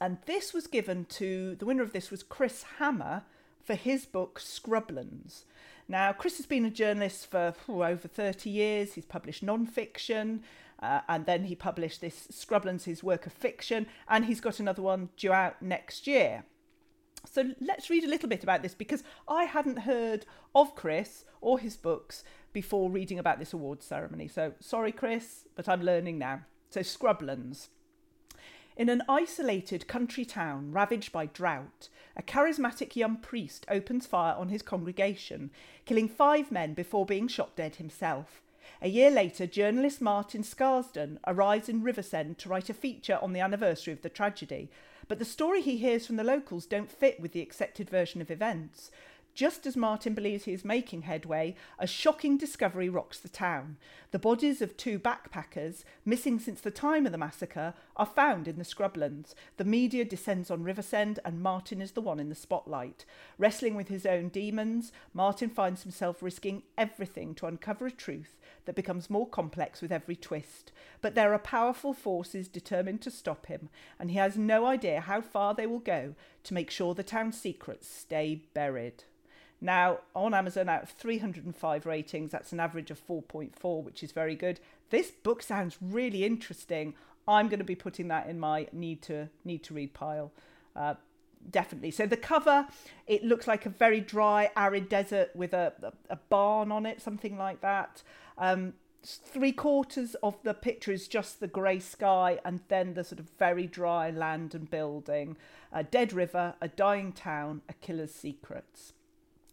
And 0.01 0.19
this 0.27 0.53
was 0.53 0.67
given 0.67 1.05
to 1.11 1.55
the 1.57 1.67
winner 1.67 1.83
of 1.83 1.93
this 1.93 2.11
was 2.11 2.23
Chris 2.23 2.65
Hammer 2.79 3.23
for 3.63 3.75
his 3.75 4.07
book 4.07 4.41
Scrublands. 4.41 5.45
Now, 5.89 6.13
Chris 6.13 6.37
has 6.39 6.47
been 6.47 6.65
a 6.65 6.71
journalist 6.71 7.31
for 7.31 7.55
oh, 7.69 7.83
over 7.83 8.09
30 8.09 8.51
years. 8.51 8.95
He's 8.95 9.05
published 9.05 9.43
non 9.43 9.67
fiction, 9.67 10.43
uh, 10.81 11.01
and 11.09 11.27
then 11.27 11.45
he 11.45 11.55
published 11.55 12.01
this 12.01 12.29
Scrublands, 12.31 12.85
his 12.85 13.03
work 13.03 13.27
of 13.27 13.33
fiction, 13.33 13.87
and 14.09 14.27
he's 14.27 14.41
got 14.41 14.61
another 14.61 14.83
one 14.83 15.09
due 15.17 15.33
out 15.33 15.61
next 15.63 16.07
year. 16.07 16.45
So 17.25 17.51
let's 17.61 17.91
read 17.91 18.05
a 18.05 18.09
little 18.09 18.29
bit 18.29 18.43
about 18.43 18.63
this 18.63 18.75
because 18.75 19.03
I 19.27 19.45
hadn't 19.45 19.81
heard 19.81 20.27
of 20.55 20.77
Chris 20.77 21.25
or 21.41 21.59
his 21.59 21.77
books 21.77 22.23
before 22.53 22.91
reading 22.91 23.19
about 23.19 23.39
this 23.39 23.53
awards 23.53 23.85
ceremony. 23.85 24.29
So 24.29 24.53
sorry, 24.61 24.93
Chris, 24.93 25.47
but 25.55 25.69
I'm 25.69 25.83
learning 25.83 26.19
now. 26.19 26.43
So, 26.71 26.81
Scrublands. 26.81 27.69
In 28.77 28.91
an 28.91 29.03
isolated 29.09 29.87
country 29.87 30.25
town 30.27 30.73
ravaged 30.73 31.11
by 31.11 31.27
drought, 31.27 31.89
a 32.17 32.23
charismatic 32.23 32.95
young 32.95 33.17
priest 33.17 33.65
opens 33.71 34.07
fire 34.07 34.35
on 34.35 34.51
his 34.51 34.61
congregation, 34.61 35.51
killing 35.87 36.09
five 36.09 36.53
men 36.53 36.75
before 36.75 37.07
being 37.07 37.29
shot 37.29 37.57
dead 37.57 37.77
himself. 37.77 38.43
A 38.83 38.89
year 38.89 39.11
later, 39.11 39.47
journalist 39.47 40.01
Martin 40.01 40.43
Scarsden 40.43 41.19
arrives 41.27 41.69
in 41.69 41.83
Riversend 41.83 42.39
to 42.39 42.49
write 42.49 42.71
a 42.71 42.75
feature 42.75 43.19
on 43.23 43.33
the 43.33 43.41
anniversary 43.41 43.93
of 43.93 44.03
the 44.03 44.09
tragedy, 44.09 44.71
but 45.09 45.19
the 45.19 45.25
story 45.25 45.63
he 45.63 45.77
hears 45.77 46.07
from 46.07 46.17
the 46.17 46.25
locals 46.25 46.67
don't 46.67 46.91
fit 46.91 47.21
with 47.21 47.33
the 47.33 47.43
accepted 47.43 47.89
version 47.89 48.21
of 48.21 48.31
events. 48.31 48.91
Just 49.35 49.67
as 49.67 49.77
Martin 49.77 50.15
believes 50.15 50.45
he 50.45 50.55
is 50.55 50.65
making 50.65 51.03
headway, 51.03 51.55
a 51.79 51.87
shocking 51.87 52.39
discovery 52.39 52.89
rocks 52.89 53.19
the 53.19 53.29
town. 53.29 53.77
The 54.11 54.19
bodies 54.19 54.63
of 54.63 54.79
two 54.79 54.99
backpackers, 54.99 55.85
missing 56.07 56.39
since 56.39 56.63
the 56.63 56.71
time 56.71 57.05
of 57.05 57.13
the 57.13 57.19
massacre, 57.19 57.75
are 57.97 58.07
found 58.07 58.47
in 58.47 58.59
the 58.59 58.65
scrublands. 58.65 59.35
The 59.57 59.65
media 59.65 60.05
descends 60.05 60.51
on 60.51 60.63
Riversend, 60.63 61.19
and 61.25 61.43
Martin 61.43 61.81
is 61.81 61.93
the 61.93 62.01
one 62.01 62.21
in 62.21 62.29
the 62.29 62.35
spotlight. 62.35 63.05
Wrestling 63.39 63.75
with 63.75 63.89
his 63.89 64.07
own 64.07 64.29
demons, 64.29 64.93
Martin 65.13 65.51
finds 65.51 65.83
himself 65.83 66.23
risking 66.23 66.63
everything 66.77 67.35
to 67.37 67.47
uncover 67.47 67.87
a 67.87 67.91
truth 67.91 68.37
that 68.67 68.77
becomes 68.77 69.11
more 69.11 69.29
complex 69.29 69.81
with 69.81 69.93
every 69.93 70.17
twist. 70.17 70.73
But 71.01 71.15
there 71.15 71.33
are 71.33 71.39
powerful 71.39 71.95
forces 71.95 72.49
determined 72.49 73.01
to 73.03 73.11
stop 73.11 73.47
him, 73.47 73.69
and 73.99 74.11
he 74.11 74.17
has 74.17 74.37
no 74.37 74.67
idea 74.67 75.01
how 75.01 75.21
far 75.21 75.55
they 75.55 75.67
will 75.67 75.79
go 75.79 76.15
to 76.45 76.55
make 76.55 76.71
sure 76.71 76.95
the 76.95 77.03
town's 77.03 77.41
secrets 77.41 77.89
stay 77.89 78.43
buried. 78.55 79.05
Now, 79.61 80.01
on 80.15 80.35
Amazon, 80.35 80.69
out 80.69 80.83
of 80.83 80.91
305 80.91 81.87
ratings, 81.87 82.31
that's 82.31 82.53
an 82.53 82.61
average 82.61 82.91
of 82.91 83.05
4.4, 83.07 83.83
which 83.83 84.03
is 84.03 84.13
very 84.13 84.35
good. 84.35 84.61
This 84.91 85.11
book 85.11 85.43
sounds 85.43 85.79
really 85.81 86.25
interesting. 86.25 86.95
I'm 87.29 87.49
going 87.49 87.59
to 87.59 87.65
be 87.65 87.75
putting 87.75 88.09
that 88.09 88.29
in 88.29 88.39
my 88.39 88.69
need 88.73 89.03
to 89.03 89.29
need 89.45 89.63
to 89.65 89.75
read 89.75 89.95
pile. 89.95 90.33
Uh, 90.75 90.95
definitely. 91.51 91.91
So 91.91 92.07
the 92.07 92.17
cover, 92.17 92.67
it 93.07 93.25
looks 93.25 93.47
like 93.47 93.67
a 93.67 93.71
very 93.71 94.01
dry, 94.01 94.51
arid 94.57 94.89
desert 94.89 95.31
with 95.35 95.53
a, 95.53 95.73
a, 96.11 96.17
barn 96.17 96.73
on 96.73 96.87
it, 96.87 97.01
something 97.01 97.37
like 97.37 97.61
that. 97.61 98.03
Um, 98.39 98.75
three 99.05 99.53
quarters 99.53 100.17
of 100.23 100.37
the 100.43 100.55
picture 100.55 100.93
is 100.93 101.09
just 101.09 101.41
the 101.41 101.47
grey 101.47 101.79
sky 101.79 102.41
and 102.45 102.61
then 102.69 102.95
the 102.95 103.05
sort 103.05 103.21
of 103.21 103.29
very 103.39 103.67
dry 103.67 104.11
land 104.11 104.55
and 104.55 104.71
building, 104.71 105.37
a 105.73 105.85
dead 105.85 106.13
river, 106.13 106.55
a 106.61 106.69
dying 106.69 107.13
town, 107.13 107.63
a 107.69 107.73
killer's 107.75 108.15
secrets. 108.15 108.93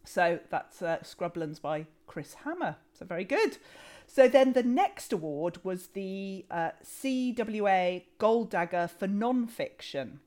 So 0.04 0.40
that's 0.50 0.82
uh, 0.82 0.98
Scrublands 1.02 1.60
by 1.60 1.86
Chris 2.06 2.34
Hammer. 2.44 2.76
So 2.92 3.06
very 3.06 3.24
good. 3.24 3.58
So 4.06 4.28
then 4.28 4.52
the 4.52 4.62
next 4.62 5.12
award 5.12 5.58
was 5.64 5.88
the 5.88 6.44
uh, 6.50 6.70
CWA 6.84 8.02
Gold 8.18 8.50
Dagger 8.50 8.88
for 8.88 9.06
non-fiction. 9.06 10.20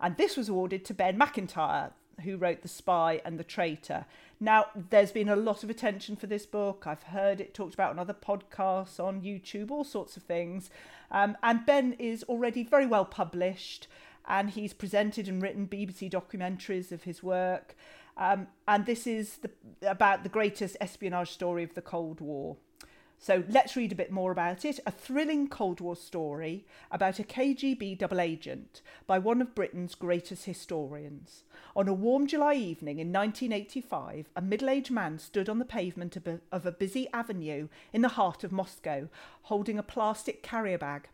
And 0.00 0.16
this 0.16 0.36
was 0.36 0.48
awarded 0.48 0.84
to 0.84 0.94
Ben 0.94 1.16
Macintyre, 1.16 1.92
who 2.22 2.36
wrote 2.36 2.62
The 2.62 2.68
Spy 2.68 3.20
and 3.24 3.38
The 3.38 3.44
Traitor. 3.44 4.06
Now, 4.40 4.66
there's 4.90 5.12
been 5.12 5.28
a 5.28 5.36
lot 5.36 5.64
of 5.64 5.70
attention 5.70 6.16
for 6.16 6.26
this 6.26 6.46
book. 6.46 6.84
I've 6.86 7.04
heard 7.04 7.40
it 7.40 7.54
talked 7.54 7.74
about 7.74 7.90
on 7.90 7.98
other 7.98 8.14
podcasts, 8.14 9.00
on 9.00 9.22
YouTube, 9.22 9.70
all 9.70 9.84
sorts 9.84 10.16
of 10.16 10.22
things. 10.22 10.70
Um, 11.10 11.36
and 11.42 11.64
Ben 11.64 11.94
is 11.94 12.22
already 12.24 12.62
very 12.62 12.86
well 12.86 13.04
published, 13.04 13.86
and 14.26 14.50
he's 14.50 14.72
presented 14.72 15.28
and 15.28 15.42
written 15.42 15.66
BBC 15.66 16.10
documentaries 16.10 16.92
of 16.92 17.04
his 17.04 17.22
work. 17.22 17.76
Um, 18.16 18.48
and 18.68 18.86
this 18.86 19.06
is 19.06 19.38
the, 19.38 19.50
about 19.82 20.22
the 20.22 20.28
greatest 20.28 20.76
espionage 20.80 21.30
story 21.30 21.64
of 21.64 21.74
the 21.74 21.82
Cold 21.82 22.20
War. 22.20 22.56
So 23.18 23.44
let's 23.48 23.76
read 23.76 23.92
a 23.92 23.96
bit 23.96 24.12
more 24.12 24.30
about 24.32 24.64
it. 24.64 24.80
A 24.86 24.90
thrilling 24.90 25.48
Cold 25.48 25.80
War 25.80 25.96
story 25.96 26.66
about 26.90 27.18
a 27.18 27.24
KGB 27.24 27.96
double 27.98 28.20
agent 28.20 28.82
by 29.06 29.18
one 29.18 29.40
of 29.40 29.54
Britain's 29.54 29.94
greatest 29.94 30.44
historians. 30.44 31.44
On 31.74 31.88
a 31.88 31.94
warm 31.94 32.26
July 32.26 32.54
evening 32.54 32.98
in 32.98 33.12
1985, 33.12 34.28
a 34.36 34.42
middle 34.42 34.68
aged 34.68 34.90
man 34.90 35.18
stood 35.18 35.48
on 35.48 35.58
the 35.58 35.64
pavement 35.64 36.16
of 36.16 36.26
a, 36.26 36.40
of 36.52 36.66
a 36.66 36.72
busy 36.72 37.08
avenue 37.12 37.68
in 37.92 38.02
the 38.02 38.08
heart 38.08 38.44
of 38.44 38.52
Moscow, 38.52 39.08
holding 39.42 39.78
a 39.78 39.82
plastic 39.82 40.42
carrier 40.42 40.78
bag. 40.78 41.08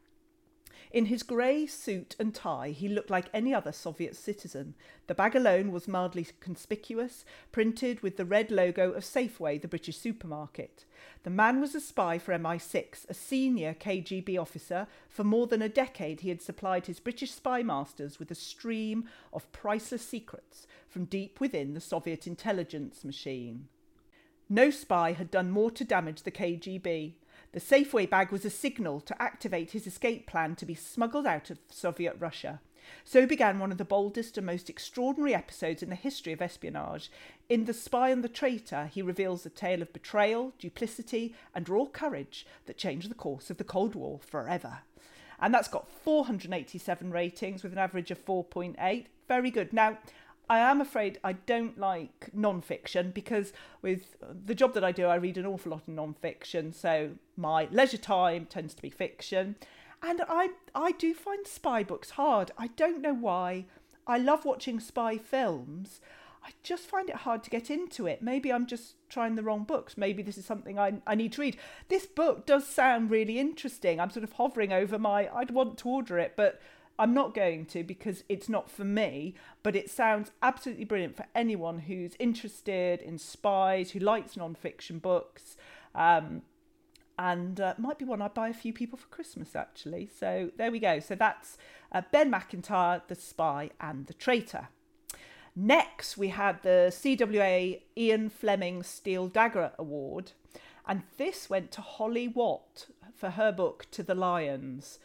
In 0.93 1.07
his 1.07 1.23
grey 1.23 1.67
suit 1.67 2.17
and 2.19 2.35
tie, 2.35 2.71
he 2.71 2.89
looked 2.89 3.11
like 3.11 3.29
any 3.33 3.55
other 3.55 3.73
Soviet 3.73 4.17
citizen. 4.17 4.75
The 5.07 5.15
bag 5.15 5.37
alone 5.37 5.73
was 5.73 5.87
mildly 5.87 6.27
conspicuous, 6.41 7.25
printed 7.53 8.01
with 8.01 8.17
the 8.17 8.25
red 8.25 8.51
logo 8.51 8.93
of 8.93 9.05
Safeway, 9.05 9.61
the 9.61 9.69
British 9.69 9.97
supermarket. 9.99 10.85
The 11.23 11.31
man 11.31 11.61
was 11.61 11.75
a 11.75 11.81
spy 11.81 12.19
for 12.19 12.37
MI6, 12.37 13.09
a 13.09 13.15
senior 13.15 13.75
KGB 13.75 14.41
officer. 14.41 14.87
For 15.09 15.25
more 15.25 15.47
than 15.47 15.63
a 15.63 15.69
decade, 15.69 16.21
he 16.21 16.29
had 16.29 16.43
supplied 16.43 16.87
his 16.87 17.01
British 17.01 17.33
spy 17.33 17.63
masters 17.63 18.19
with 18.19 18.31
a 18.31 18.35
stream 18.35 19.05
of 19.33 19.51
priceless 19.53 20.03
secrets 20.03 20.67
from 20.89 21.05
deep 21.05 21.41
within 21.41 21.75
the 21.75 21.81
Soviet 21.81 22.27
intelligence 22.27 23.05
machine. 23.05 23.69
No 24.49 24.71
spy 24.71 25.13
had 25.13 25.31
done 25.31 25.51
more 25.51 25.71
to 25.71 25.85
damage 25.85 26.23
the 26.23 26.33
KGB. 26.33 27.13
The 27.53 27.61
Safeway 27.61 28.09
bag 28.09 28.31
was 28.31 28.45
a 28.45 28.51
signal 28.51 29.01
to 29.01 29.21
activate 29.21 29.73
his 29.73 29.87
escape 29.87 30.27
plan 30.27 30.55
to 30.57 30.65
be 30.65 30.77
smuggled 30.77 31.27
out 31.27 31.51
of 31.51 31.59
Soviet 31.69 32.15
Russia. 32.19 32.61
So 33.05 33.27
began 33.27 33.59
one 33.59 33.73
of 33.73 33.79
the 33.79 33.85
boldest 33.85 34.39
and 34.39 34.47
most 34.47 34.71
extraordinary 34.71 35.35
episodes 35.35 35.83
in 35.83 35.91
the 35.91 35.97
history 35.97 36.33
of 36.33 36.41
espionage. 36.41 37.11
In 37.49 37.65
The 37.65 37.75
Spy 37.75 38.11
and 38.11 38.23
the 38.23 38.29
Traitor, 38.29 38.87
he 38.87 39.03
reveals 39.03 39.45
a 39.45 39.51
tale 39.51 39.83
of 39.83 39.93
betrayal, 39.93 40.53
duplicity, 40.61 41.35
and 41.53 41.69
raw 41.69 41.87
courage 41.87 42.47
that 42.67 42.79
changed 42.79 43.11
the 43.11 43.17
course 43.17 43.51
of 43.51 43.57
the 43.57 43.65
Cold 43.65 43.97
War 43.97 44.21
forever. 44.21 44.79
And 45.41 45.53
that's 45.53 45.69
got 45.69 45.91
487 45.91 47.11
ratings 47.11 47.63
with 47.63 47.73
an 47.73 47.79
average 47.79 48.13
of 48.13 48.25
4.8. 48.25 49.07
Very 49.27 49.51
good. 49.51 49.73
Now, 49.73 49.99
I 50.51 50.59
am 50.59 50.81
afraid 50.81 51.21
I 51.23 51.35
don't 51.35 51.79
like 51.79 52.31
non-fiction 52.35 53.13
because 53.13 53.53
with 53.83 54.17
the 54.45 54.55
job 54.55 54.75
that 54.75 54.83
I 54.83 54.91
do, 54.91 55.07
I 55.07 55.15
read 55.15 55.39
an 55.39 55.47
awful 55.47 55.71
lot 55.71 55.83
of 55.83 55.89
non-fiction. 55.89 56.73
So 56.73 57.13
my 57.37 57.69
leisure 57.71 57.97
time 57.97 58.47
tends 58.47 58.75
to 58.75 58.83
be 58.83 58.91
fiction, 58.91 59.55
and 60.03 60.23
I 60.29 60.49
I 60.75 60.91
do 60.91 61.15
find 61.15 61.47
spy 61.47 61.85
books 61.85 62.11
hard. 62.11 62.51
I 62.59 62.67
don't 62.67 63.01
know 63.01 63.15
why. 63.15 63.67
I 64.09 64.19
love 64.19 64.45
watching 64.45 64.81
spy 64.81 65.19
films. 65.19 66.01
I 66.43 66.51
just 66.65 66.87
find 66.87 67.09
it 67.09 67.17
hard 67.17 67.45
to 67.45 67.51
get 67.51 67.71
into 67.71 68.09
it. 68.09 68.21
Maybe 68.21 68.53
I'm 68.53 68.67
just 68.67 68.95
trying 69.09 69.37
the 69.37 69.45
wrong 69.45 69.63
books. 69.63 69.97
Maybe 69.97 70.21
this 70.21 70.39
is 70.39 70.47
something 70.47 70.81
I, 70.81 70.95
I 71.07 71.15
need 71.15 71.33
to 71.35 71.43
read. 71.43 71.59
This 71.89 72.07
book 72.07 72.45
does 72.45 72.67
sound 72.67 73.11
really 73.11 73.39
interesting. 73.39 74.01
I'm 74.01 74.11
sort 74.11 74.25
of 74.25 74.33
hovering 74.33 74.73
over 74.73 74.99
my, 74.99 75.29
I'd 75.33 75.51
want 75.51 75.79
to 75.79 75.89
order 75.89 76.19
it, 76.19 76.33
but 76.37 76.61
I'm 77.01 77.15
not 77.15 77.35
going 77.35 77.65
to 77.67 77.83
because 77.83 78.25
it's 78.29 78.51
not 78.51 78.71
for 78.71 78.85
me, 78.85 79.35
but 79.63 79.75
it 79.75 79.89
sounds 79.89 80.33
absolutely 80.43 80.85
brilliant 80.85 81.17
for 81.17 81.25
anyone 81.35 81.79
who's 81.79 82.13
interested 82.19 83.01
in 83.01 83.17
spies, 83.17 83.93
who 83.93 84.01
likes 84.01 84.37
non-fiction 84.37 84.99
books. 84.99 85.57
Um, 85.95 86.43
and 87.19 87.59
uh, 87.59 87.73
might 87.79 87.99
be 87.99 88.05
one 88.05 88.21
I'd 88.21 88.35
buy 88.35 88.51
a 88.51 88.55
few 88.55 88.75
people 88.75 88.99
for 88.99 89.07
Christmas 89.09 89.57
actually. 89.57 90.11
So 90.15 90.51
there 90.59 90.71
we 90.71 90.79
go. 90.79 91.01
So 91.01 91.15
that's 91.15 91.57
uh, 91.91 92.03
Ben 92.13 92.29
Macintyre, 92.29 93.01
The 93.09 93.15
Spy 93.15 93.71
and 93.81 94.07
The 94.07 94.15
Traitor. 94.15 94.69
Next, 95.57 96.19
we 96.19 96.29
had 96.29 96.63
the 96.63 96.89
CWA 96.91 97.81
Ian 97.97 98.29
Fleming 98.29 98.83
Steel 98.83 99.27
Dagger 99.29 99.73
Award, 99.79 100.33
and 100.87 101.03
this 101.17 101.49
went 101.49 101.73
to 101.73 101.81
Holly 101.81 102.29
Watt 102.29 102.89
for 103.15 103.31
her 103.31 103.53
book 103.53 103.87
To 103.93 104.03
the 104.03 104.15
Lions. 104.15 104.99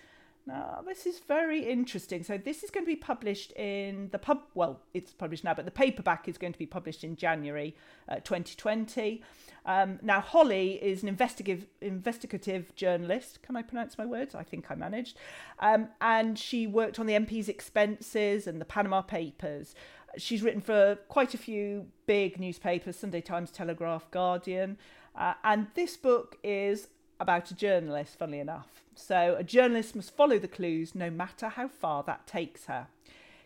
Now, 0.47 0.83
this 0.85 1.07
is 1.07 1.19
very 1.27 1.65
interesting. 1.65 2.23
So, 2.23 2.37
this 2.37 2.63
is 2.63 2.69
going 2.69 2.85
to 2.85 2.91
be 2.91 2.95
published 2.95 3.51
in 3.53 4.09
the 4.11 4.19
pub. 4.19 4.41
Well, 4.53 4.79
it's 4.93 5.11
published 5.11 5.43
now, 5.43 5.55
but 5.55 5.65
the 5.65 5.71
paperback 5.71 6.27
is 6.27 6.37
going 6.37 6.53
to 6.53 6.59
be 6.59 6.67
published 6.67 7.03
in 7.03 7.15
January 7.15 7.75
uh, 8.07 8.15
2020. 8.17 9.23
Um, 9.65 9.97
now, 10.03 10.21
Holly 10.21 10.73
is 10.73 11.01
an 11.01 11.09
investigative 11.09 11.65
investigative 11.81 12.75
journalist. 12.75 13.41
Can 13.41 13.55
I 13.55 13.63
pronounce 13.63 13.97
my 13.97 14.05
words? 14.05 14.35
I 14.35 14.43
think 14.43 14.69
I 14.69 14.75
managed. 14.75 15.17
Um, 15.59 15.87
and 15.99 16.37
she 16.37 16.67
worked 16.67 16.99
on 16.99 17.07
the 17.07 17.13
MP's 17.13 17.49
expenses 17.49 18.45
and 18.45 18.61
the 18.61 18.65
Panama 18.65 19.01
Papers. 19.01 19.73
She's 20.17 20.43
written 20.43 20.61
for 20.61 20.99
quite 21.09 21.33
a 21.33 21.37
few 21.39 21.87
big 22.05 22.39
newspapers 22.39 22.97
Sunday 22.97 23.21
Times, 23.21 23.49
Telegraph, 23.49 24.09
Guardian. 24.11 24.77
Uh, 25.15 25.33
and 25.43 25.67
this 25.75 25.97
book 25.97 26.37
is 26.43 26.89
about 27.19 27.51
a 27.51 27.55
journalist, 27.55 28.17
funnily 28.17 28.39
enough. 28.39 28.83
So, 28.95 29.35
a 29.37 29.43
journalist 29.43 29.95
must 29.95 30.15
follow 30.15 30.39
the 30.39 30.47
clues 30.47 30.95
no 30.95 31.09
matter 31.09 31.49
how 31.49 31.67
far 31.67 32.03
that 32.03 32.27
takes 32.27 32.65
her. 32.65 32.87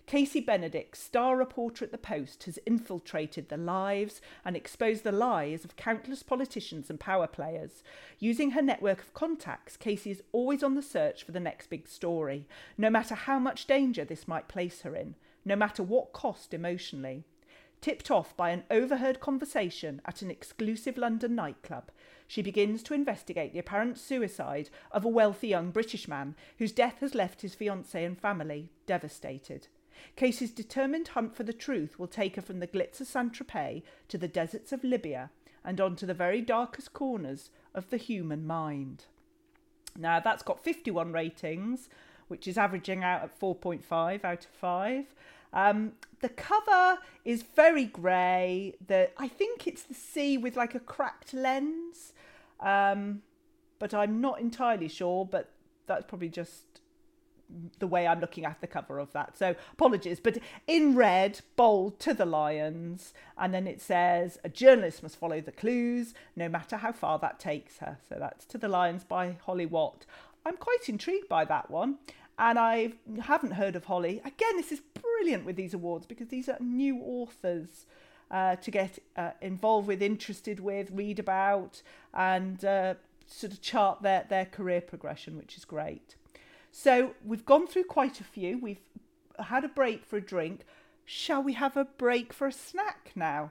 Casey 0.09 0.39
Benedict, 0.39 0.97
star 0.97 1.37
reporter 1.37 1.85
at 1.85 1.91
The 1.91 1.99
Post, 1.99 2.45
has 2.45 2.57
infiltrated 2.65 3.49
the 3.49 3.57
lives 3.57 4.21
and 4.43 4.55
exposed 4.55 5.03
the 5.03 5.11
lies 5.11 5.63
of 5.63 5.75
countless 5.75 6.23
politicians 6.23 6.89
and 6.89 6.99
power 6.99 7.27
players. 7.27 7.83
Using 8.17 8.51
her 8.51 8.61
network 8.63 9.01
of 9.01 9.13
contacts, 9.13 9.77
Casey 9.77 10.09
is 10.09 10.23
always 10.31 10.63
on 10.63 10.73
the 10.73 10.81
search 10.81 11.23
for 11.23 11.31
the 11.31 11.39
next 11.39 11.69
big 11.69 11.87
story, 11.87 12.47
no 12.75 12.89
matter 12.89 13.13
how 13.13 13.37
much 13.37 13.67
danger 13.67 14.03
this 14.03 14.27
might 14.27 14.47
place 14.47 14.81
her 14.81 14.95
in, 14.95 15.13
no 15.45 15.55
matter 15.55 15.83
what 15.83 16.11
cost 16.11 16.55
emotionally. 16.55 17.23
Tipped 17.79 18.09
off 18.09 18.35
by 18.35 18.49
an 18.49 18.63
overheard 18.71 19.19
conversation 19.19 20.01
at 20.05 20.23
an 20.23 20.31
exclusive 20.31 20.97
London 20.97 21.35
nightclub, 21.35 21.91
she 22.29 22.43
begins 22.43 22.83
to 22.83 22.93
investigate 22.93 23.53
the 23.53 23.59
apparent 23.59 23.97
suicide 23.97 24.69
of 24.91 25.03
a 25.03 25.09
wealthy 25.09 25.47
young 25.47 25.71
British 25.71 26.07
man 26.07 26.35
whose 26.59 26.71
death 26.71 26.97
has 26.99 27.15
left 27.15 27.41
his 27.41 27.55
fiancée 27.55 28.05
and 28.05 28.19
family 28.19 28.69
devastated. 28.85 29.67
Casey's 30.15 30.51
determined 30.51 31.07
hunt 31.09 31.35
for 31.35 31.41
the 31.41 31.51
truth 31.51 31.97
will 31.97 32.07
take 32.07 32.35
her 32.35 32.41
from 32.43 32.59
the 32.59 32.67
glitz 32.67 33.01
of 33.01 33.07
Saint 33.07 33.33
Tropez 33.33 33.81
to 34.09 34.17
the 34.19 34.27
deserts 34.27 34.71
of 34.71 34.83
Libya 34.83 35.31
and 35.65 35.81
on 35.81 35.95
to 35.95 36.05
the 36.05 36.13
very 36.13 36.39
darkest 36.39 36.93
corners 36.93 37.49
of 37.73 37.89
the 37.89 37.97
human 37.97 38.45
mind. 38.45 39.05
Now, 39.97 40.19
that's 40.19 40.43
got 40.43 40.63
51 40.63 41.11
ratings, 41.11 41.89
which 42.27 42.47
is 42.47 42.59
averaging 42.59 43.03
out 43.03 43.23
at 43.23 43.39
4.5 43.39 44.23
out 44.23 44.45
of 44.45 44.51
5. 44.51 45.05
Um, 45.51 45.93
the 46.21 46.29
cover 46.29 46.99
is 47.25 47.43
very 47.43 47.85
grey. 47.85 48.75
The 48.85 49.09
I 49.17 49.27
think 49.27 49.67
it's 49.67 49.83
the 49.83 49.93
sea 49.93 50.37
with 50.37 50.55
like 50.55 50.75
a 50.75 50.79
cracked 50.79 51.33
lens, 51.33 52.13
um, 52.59 53.21
but 53.79 53.93
I'm 53.93 54.21
not 54.21 54.39
entirely 54.39 54.87
sure. 54.87 55.25
But 55.25 55.51
that's 55.87 56.05
probably 56.05 56.29
just 56.29 56.81
the 57.79 57.87
way 57.87 58.07
I'm 58.07 58.19
looking 58.19 58.45
at 58.45 58.61
the 58.61 58.67
cover 58.67 58.99
of 58.99 59.11
that. 59.13 59.37
So 59.37 59.55
apologies, 59.73 60.19
but 60.19 60.37
in 60.67 60.95
red, 60.95 61.41
bold 61.55 61.99
to 62.01 62.13
the 62.13 62.25
lions, 62.25 63.13
and 63.37 63.53
then 63.53 63.67
it 63.67 63.81
says 63.81 64.37
a 64.43 64.49
journalist 64.49 65.01
must 65.03 65.17
follow 65.17 65.41
the 65.41 65.51
clues, 65.51 66.13
no 66.35 66.47
matter 66.47 66.77
how 66.77 66.91
far 66.91 67.19
that 67.19 67.39
takes 67.39 67.79
her. 67.79 67.97
So 68.07 68.17
that's 68.19 68.45
to 68.45 68.57
the 68.57 68.67
lions 68.67 69.03
by 69.03 69.37
Holly 69.45 69.65
Watt. 69.65 70.05
I'm 70.45 70.57
quite 70.57 70.87
intrigued 70.87 71.27
by 71.27 71.45
that 71.45 71.69
one, 71.69 71.97
and 72.37 72.57
I 72.59 72.93
haven't 73.23 73.51
heard 73.51 73.75
of 73.75 73.85
Holly. 73.85 74.21
Again, 74.23 74.55
this 74.55 74.71
is 74.71 74.81
brilliant 74.81 75.45
with 75.45 75.55
these 75.55 75.73
awards 75.73 76.05
because 76.05 76.27
these 76.27 76.47
are 76.47 76.57
new 76.59 76.99
authors. 76.99 77.85
Uh, 78.31 78.55
to 78.57 78.69
get 78.69 78.99
uh, 79.17 79.31
involved 79.41 79.87
with, 79.87 80.03
interested 80.03 80.59
with, 80.59 80.91
read 80.91 81.17
about, 81.17 81.81
and 82.13 82.63
uh, 82.63 82.93
sort 83.25 83.51
of 83.51 83.59
chart 83.59 84.03
their, 84.03 84.23
their 84.29 84.45
career 84.45 84.81
progression, 84.81 85.35
which 85.35 85.57
is 85.57 85.65
great. 85.65 86.15
So 86.71 87.15
we've 87.25 87.45
gone 87.45 87.65
through 87.65 87.85
quite 87.85 88.21
a 88.21 88.23
few. 88.23 88.59
We've 88.59 88.81
had 89.39 89.63
a 89.63 89.67
break 89.67 90.05
for 90.05 90.17
a 90.17 90.21
drink. 90.21 90.65
Shall 91.05 91.41
we 91.41 91.53
have 91.53 91.75
a 91.75 91.85
break 91.85 92.31
for 92.31 92.45
a 92.45 92.51
snack 92.51 93.11
now? 93.15 93.49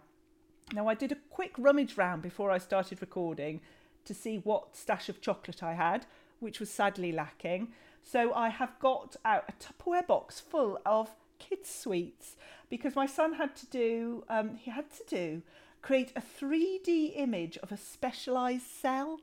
Now, 0.73 0.87
I 0.87 0.95
did 0.95 1.13
a 1.13 1.19
quick 1.31 1.55
rummage 1.59 1.97
round 1.97 2.23
before 2.23 2.51
I 2.51 2.59
started 2.59 3.01
recording 3.01 3.61
to 4.05 4.15
see 4.15 4.37
what 4.39 4.77
stash 4.77 5.09
of 5.09 5.21
chocolate 5.21 5.63
I 5.63 5.75
had, 5.75 6.07
which 6.41 6.61
was 6.61 6.71
sadly 6.71 7.11
lacking. 7.11 7.73
So 8.05 8.33
I 8.33 8.51
have 8.51 8.79
got 8.79 9.17
out 9.25 9.45
a 9.49 9.53
Tupperware 9.53 10.07
box 10.07 10.41
full 10.41 10.79
of 10.87 11.11
kids' 11.39 11.71
sweets 11.71 12.37
because 12.71 12.95
my 12.95 13.07
son 13.07 13.35
had 13.35 13.55
to 13.57 13.67
do, 13.67 14.25
um, 14.29 14.57
he 14.57 14.71
had 14.71 14.91
to 14.91 15.03
do, 15.09 15.43
create 15.83 16.13
a 16.17 16.21
3D 16.21 17.13
image 17.17 17.57
of 17.59 17.73
a 17.73 17.77
specialised 17.77 18.81
cell 18.81 19.21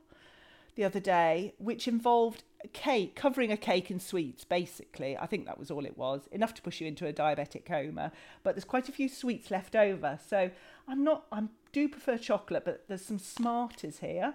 the 0.74 0.84
other 0.84 1.00
day, 1.00 1.54
which 1.58 1.88
involved 1.88 2.44
a 2.62 2.68
cake, 2.68 3.16
covering 3.16 3.50
a 3.50 3.56
cake 3.56 3.90
in 3.90 3.98
sweets, 3.98 4.44
basically. 4.44 5.16
I 5.16 5.26
think 5.26 5.46
that 5.46 5.58
was 5.58 5.70
all 5.70 5.84
it 5.84 5.96
was. 5.96 6.28
Enough 6.30 6.54
to 6.54 6.62
push 6.62 6.80
you 6.80 6.86
into 6.86 7.06
a 7.06 7.12
diabetic 7.12 7.64
coma. 7.64 8.12
But 8.42 8.54
there's 8.54 8.64
quite 8.64 8.88
a 8.88 8.92
few 8.92 9.08
sweets 9.08 9.50
left 9.50 9.74
over. 9.74 10.18
So 10.28 10.50
I'm 10.86 11.02
not, 11.02 11.24
I 11.32 11.44
do 11.72 11.88
prefer 11.88 12.18
chocolate, 12.18 12.64
but 12.64 12.84
there's 12.88 13.04
some 13.04 13.18
Smarties 13.18 13.98
here. 14.00 14.34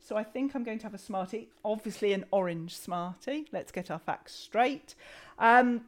So 0.00 0.16
I 0.16 0.22
think 0.22 0.54
I'm 0.54 0.64
going 0.64 0.78
to 0.78 0.84
have 0.84 0.94
a 0.94 0.98
Smartie, 0.98 1.50
obviously 1.64 2.12
an 2.12 2.24
orange 2.30 2.76
Smartie. 2.76 3.46
Let's 3.52 3.72
get 3.72 3.90
our 3.90 3.98
facts 3.98 4.34
straight. 4.34 4.94
Um, 5.38 5.82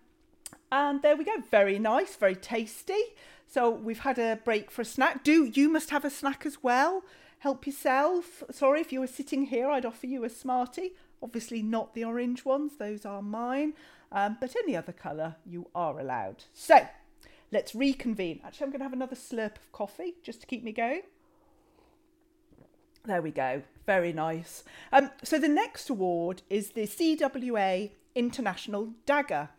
and 0.71 1.03
there 1.03 1.17
we 1.17 1.25
go. 1.25 1.43
Very 1.51 1.79
nice, 1.79 2.17
very 2.17 2.37
tasty. 2.37 3.03
So 3.47 3.71
we've 3.71 4.01
had 4.01 4.19
a 4.19 4.41
break 4.45 4.71
for 4.71 4.83
a 4.83 4.85
snack. 4.85 5.25
Do 5.25 5.45
you 5.45 5.69
must 5.71 5.91
have 5.91 6.05
a 6.05 6.11
snack 6.11 6.45
as 6.45 6.63
well? 6.63 7.03
help 7.39 7.67
yourself. 7.67 8.43
Sorry, 8.51 8.81
if 8.81 8.93
you 8.93 9.01
were 9.01 9.07
sitting 9.07 9.47
here, 9.47 9.69
I'd 9.69 9.87
offer 9.87 10.07
you 10.07 10.25
a 10.25 10.31
Smartie. 10.31 10.93
Obviously, 11.23 11.63
not 11.63 11.95
the 11.95 12.05
orange 12.05 12.45
ones, 12.45 12.77
those 12.79 13.05
are 13.05 13.23
mine, 13.23 13.75
um, 14.13 14.37
but 14.41 14.55
any 14.57 14.77
other 14.77 14.93
colour 14.93 15.37
you 15.45 15.69
are 15.75 15.99
allowed. 15.99 16.45
So, 16.53 16.87
let's 17.51 17.75
reconvene. 17.75 18.41
Actually, 18.45 18.67
I'm 18.67 18.71
going 18.71 18.81
to 18.81 18.85
have 18.85 18.93
another 18.93 19.17
slurp 19.17 19.57
of 19.57 19.73
coffee 19.73 20.15
just 20.23 20.41
to 20.43 20.47
keep 20.47 20.63
me 20.63 20.73
going. 20.73 21.03
There 23.05 23.23
we 23.23 23.31
go. 23.31 23.63
Very 23.87 24.13
nice. 24.13 24.65
Um, 24.93 25.11
so, 25.23 25.39
the 25.39 25.49
next 25.49 25.91
award 25.91 26.43
is 26.51 26.71
the 26.71 26.83
CWA 26.83 27.91
International 28.15 28.91
Dagger. 29.07 29.51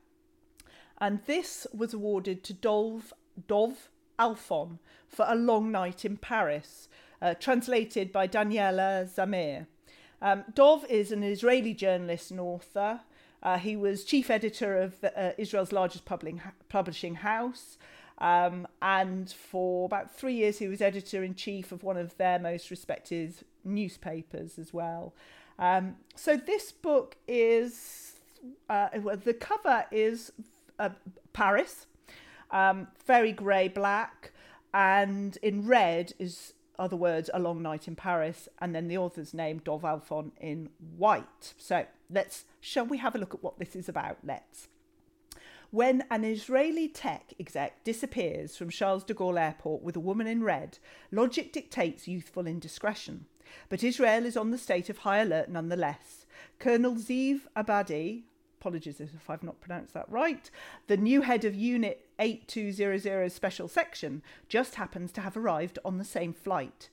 And 1.01 1.21
this 1.25 1.65
was 1.73 1.93
awarded 1.93 2.43
to 2.45 2.53
Dov, 2.53 3.13
Dov 3.47 3.89
Alfon 4.17 4.79
for 5.07 5.25
A 5.27 5.35
Long 5.35 5.71
Night 5.71 6.03
in 6.03 6.17
Paris 6.17 6.89
uh, 7.21 7.33
translated 7.33 8.11
by 8.11 8.27
Daniella 8.27 9.05
Zamir. 9.05 9.67
Um, 10.21 10.43
Dov 10.53 10.85
is 10.89 11.11
an 11.11 11.23
Israeli 11.23 11.73
journalist 11.73 12.31
and 12.31 12.39
author. 12.39 13.01
Uh, 13.41 13.57
he 13.57 13.75
was 13.75 14.03
chief 14.03 14.29
editor 14.29 14.77
of 14.77 14.99
the, 14.99 15.17
uh, 15.17 15.31
Israel's 15.37 15.71
largest 15.71 16.03
publishing 16.05 17.15
house. 17.15 17.77
Um, 18.17 18.67
and 18.81 19.31
for 19.31 19.85
about 19.85 20.13
three 20.13 20.33
years, 20.33 20.59
he 20.59 20.67
was 20.67 20.81
editor 20.81 21.23
in 21.23 21.35
chief 21.35 21.71
of 21.71 21.83
one 21.83 21.95
of 21.95 22.17
their 22.17 22.37
most 22.37 22.69
respected 22.69 23.33
newspapers 23.63 24.59
as 24.59 24.73
well. 24.73 25.13
Um, 25.57 25.95
so 26.15 26.35
this 26.35 26.71
book 26.73 27.15
is 27.27 28.15
uh, 28.69 28.89
the 29.23 29.33
cover 29.33 29.85
is 29.91 30.31
uh, 30.79 30.89
Paris, 31.33 31.85
um, 32.51 32.87
very 33.05 33.31
grey 33.31 33.67
black, 33.67 34.31
and 34.73 35.37
in 35.43 35.67
red 35.67 36.13
is 36.17 36.53
other 36.79 36.95
words, 36.95 37.29
A 37.33 37.39
Long 37.39 37.61
Night 37.61 37.87
in 37.87 37.95
Paris, 37.95 38.47
and 38.59 38.73
then 38.73 38.87
the 38.87 38.97
author's 38.97 39.33
name, 39.33 39.59
Dov 39.63 39.81
Alfon, 39.81 40.31
in 40.39 40.69
white. 40.97 41.53
So 41.57 41.85
let's, 42.09 42.45
shall 42.61 42.85
we 42.85 42.97
have 42.99 43.13
a 43.13 43.17
look 43.17 43.33
at 43.33 43.43
what 43.43 43.59
this 43.59 43.75
is 43.75 43.89
about? 43.89 44.19
Let's. 44.23 44.69
When 45.71 46.03
an 46.09 46.23
Israeli 46.23 46.87
tech 46.87 47.33
exec 47.39 47.83
disappears 47.83 48.55
from 48.55 48.71
Charles 48.71 49.03
de 49.03 49.13
Gaulle 49.13 49.39
Airport 49.39 49.83
with 49.83 49.95
a 49.95 49.99
woman 49.99 50.25
in 50.25 50.41
red, 50.41 50.79
logic 51.11 51.51
dictates 51.51 52.07
youthful 52.07 52.47
indiscretion. 52.47 53.25
But 53.67 53.83
Israel 53.83 54.25
is 54.25 54.37
on 54.37 54.51
the 54.51 54.57
state 54.57 54.89
of 54.89 54.99
high 54.99 55.19
alert 55.19 55.49
nonetheless. 55.49 56.25
Colonel 56.57 56.95
Zeev 56.95 57.41
Abadi, 57.55 58.23
apologies 58.59 58.99
if 58.99 59.29
I've 59.29 59.43
not 59.43 59.61
pronounced 59.61 59.93
that 59.93 60.09
right, 60.09 60.49
the 60.87 60.97
new 60.97 61.21
head 61.21 61.45
of 61.45 61.55
Unit 61.55 62.05
8200 62.19 63.31
Special 63.31 63.67
Section 63.67 64.21
just 64.47 64.75
happens 64.75 65.11
to 65.13 65.21
have 65.21 65.37
arrived 65.37 65.79
on 65.85 65.97
the 65.97 66.03
same 66.03 66.33
flight. 66.33 66.89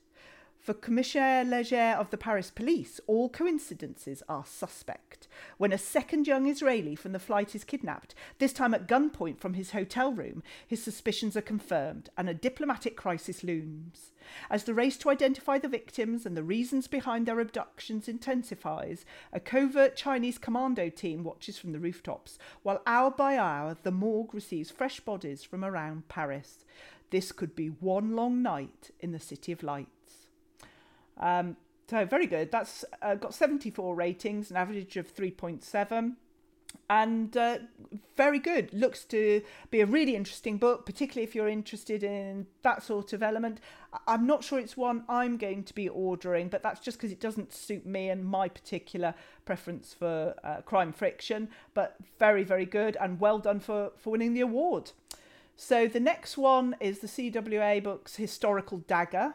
For 0.66 0.74
Commissaire 0.74 1.44
Leger 1.44 1.94
of 1.96 2.10
the 2.10 2.16
Paris 2.16 2.50
police, 2.50 3.00
all 3.06 3.28
coincidences 3.28 4.20
are 4.28 4.44
suspect. 4.44 5.28
When 5.58 5.70
a 5.70 5.78
second 5.78 6.26
young 6.26 6.48
Israeli 6.48 6.96
from 6.96 7.12
the 7.12 7.20
flight 7.20 7.54
is 7.54 7.62
kidnapped, 7.62 8.16
this 8.40 8.52
time 8.52 8.74
at 8.74 8.88
gunpoint 8.88 9.38
from 9.38 9.54
his 9.54 9.70
hotel 9.70 10.10
room, 10.10 10.42
his 10.66 10.82
suspicions 10.82 11.36
are 11.36 11.40
confirmed 11.40 12.10
and 12.18 12.28
a 12.28 12.34
diplomatic 12.34 12.96
crisis 12.96 13.44
looms. 13.44 14.10
As 14.50 14.64
the 14.64 14.74
race 14.74 14.96
to 14.96 15.08
identify 15.08 15.56
the 15.56 15.68
victims 15.68 16.26
and 16.26 16.36
the 16.36 16.42
reasons 16.42 16.88
behind 16.88 17.26
their 17.26 17.38
abductions 17.38 18.08
intensifies, 18.08 19.04
a 19.32 19.38
covert 19.38 19.94
Chinese 19.94 20.36
commando 20.36 20.88
team 20.88 21.22
watches 21.22 21.56
from 21.56 21.70
the 21.70 21.78
rooftops, 21.78 22.40
while 22.64 22.82
hour 22.88 23.12
by 23.12 23.38
hour 23.38 23.76
the 23.84 23.92
morgue 23.92 24.34
receives 24.34 24.72
fresh 24.72 24.98
bodies 24.98 25.44
from 25.44 25.64
around 25.64 26.08
Paris. 26.08 26.64
This 27.10 27.30
could 27.30 27.54
be 27.54 27.68
one 27.68 28.16
long 28.16 28.42
night 28.42 28.90
in 28.98 29.12
the 29.12 29.20
City 29.20 29.52
of 29.52 29.62
Light. 29.62 29.86
Um, 31.18 31.56
so 31.88 32.04
very 32.04 32.26
good. 32.26 32.50
That's 32.50 32.84
uh, 33.02 33.14
got 33.14 33.34
74 33.34 33.94
ratings, 33.94 34.50
an 34.50 34.56
average 34.56 34.96
of 34.96 35.14
3.7 35.14 36.16
and 36.88 37.36
uh, 37.36 37.58
very 38.16 38.38
good. 38.38 38.72
Looks 38.72 39.04
to 39.06 39.42
be 39.70 39.80
a 39.80 39.86
really 39.86 40.14
interesting 40.14 40.58
book, 40.58 40.86
particularly 40.86 41.24
if 41.24 41.34
you're 41.34 41.48
interested 41.48 42.02
in 42.02 42.46
that 42.62 42.82
sort 42.82 43.12
of 43.12 43.22
element. 43.22 43.60
I'm 44.06 44.26
not 44.26 44.44
sure 44.44 44.58
it's 44.58 44.76
one 44.76 45.04
I'm 45.08 45.36
going 45.36 45.64
to 45.64 45.74
be 45.74 45.88
ordering, 45.88 46.48
but 46.48 46.62
that's 46.62 46.80
just 46.80 46.98
because 46.98 47.12
it 47.12 47.20
doesn't 47.20 47.52
suit 47.52 47.86
me 47.86 48.08
and 48.08 48.24
my 48.24 48.48
particular 48.48 49.14
preference 49.44 49.94
for 49.94 50.34
uh, 50.44 50.60
crime 50.62 50.92
fiction. 50.92 51.48
But 51.74 51.96
very, 52.18 52.44
very 52.44 52.66
good 52.66 52.96
and 53.00 53.20
well 53.20 53.38
done 53.38 53.60
for, 53.60 53.92
for 53.96 54.10
winning 54.10 54.34
the 54.34 54.42
award. 54.42 54.92
So 55.56 55.88
the 55.88 56.00
next 56.00 56.36
one 56.36 56.76
is 56.80 56.98
the 56.98 57.06
CWA 57.06 57.82
book's 57.82 58.16
Historical 58.16 58.78
Dagger. 58.78 59.34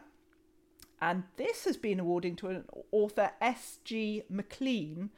And 1.02 1.24
this 1.36 1.64
has 1.64 1.76
been 1.76 1.98
awarding 1.98 2.36
to 2.36 2.48
an 2.48 2.64
author, 2.92 3.32
S.G. 3.40 4.22
MacLean, 4.30 5.10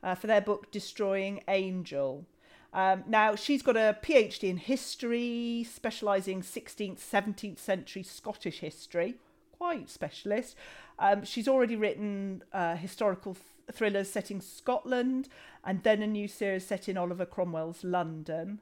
uh, 0.00 0.14
for 0.14 0.28
their 0.28 0.40
book 0.40 0.70
Destroying 0.70 1.42
Angel. 1.48 2.24
Um, 2.72 3.02
now, 3.08 3.34
she's 3.34 3.60
got 3.60 3.76
a 3.76 3.98
PhD 4.00 4.48
in 4.48 4.56
history, 4.56 5.66
specialising 5.68 6.42
16th, 6.42 7.00
17th 7.00 7.58
century 7.58 8.04
Scottish 8.04 8.60
history, 8.60 9.16
quite 9.58 9.90
specialist. 9.90 10.54
Um, 11.00 11.24
she's 11.24 11.48
already 11.48 11.74
written 11.74 12.44
uh, 12.52 12.76
historical 12.76 13.34
th- 13.34 13.76
thrillers 13.76 14.10
set 14.10 14.30
in 14.30 14.40
Scotland 14.40 15.28
and 15.64 15.82
then 15.82 16.02
a 16.02 16.06
new 16.06 16.28
series 16.28 16.64
set 16.64 16.88
in 16.88 16.96
Oliver 16.96 17.26
Cromwell's 17.26 17.82
London. 17.82 18.60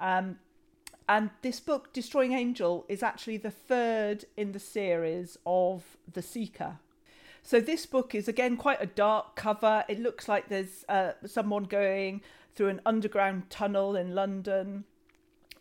Um, 0.00 0.40
and 1.08 1.30
this 1.42 1.60
book, 1.60 1.92
Destroying 1.92 2.32
Angel, 2.32 2.84
is 2.88 3.02
actually 3.02 3.36
the 3.36 3.50
third 3.50 4.24
in 4.36 4.52
the 4.52 4.58
series 4.58 5.38
of 5.46 5.96
The 6.12 6.22
Seeker. 6.22 6.78
So 7.42 7.60
this 7.60 7.86
book 7.86 8.12
is 8.12 8.26
again 8.26 8.56
quite 8.56 8.82
a 8.82 8.86
dark 8.86 9.36
cover. 9.36 9.84
It 9.88 10.00
looks 10.00 10.28
like 10.28 10.48
there's 10.48 10.84
uh, 10.88 11.12
someone 11.24 11.62
going 11.64 12.22
through 12.56 12.70
an 12.70 12.80
underground 12.84 13.50
tunnel 13.50 13.94
in 13.94 14.16
London. 14.16 14.82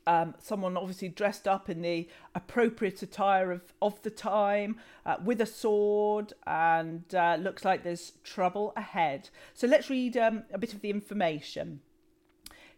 Um, 0.08 0.34
someone 0.40 0.78
obviously 0.78 1.10
dressed 1.10 1.48
up 1.48 1.70
in 1.70 1.84
the 1.84 2.08
appropriate 2.34 3.04
attire 3.04 3.52
of, 3.52 3.74
of 3.84 4.02
the 4.02 4.10
time 4.10 4.80
uh, 5.06 5.18
with 5.24 5.42
a 5.42 5.46
sword, 5.46 6.34
and 6.48 7.04
uh, 7.14 7.38
looks 7.40 7.64
like 7.64 7.84
there's 7.84 8.14
trouble 8.24 8.74
ahead. 8.76 9.30
So 9.54 9.68
let's 9.68 9.90
read 9.90 10.18
um, 10.18 10.44
a 10.52 10.58
bit 10.58 10.74
of 10.74 10.82
the 10.82 10.90
information. 10.90 11.82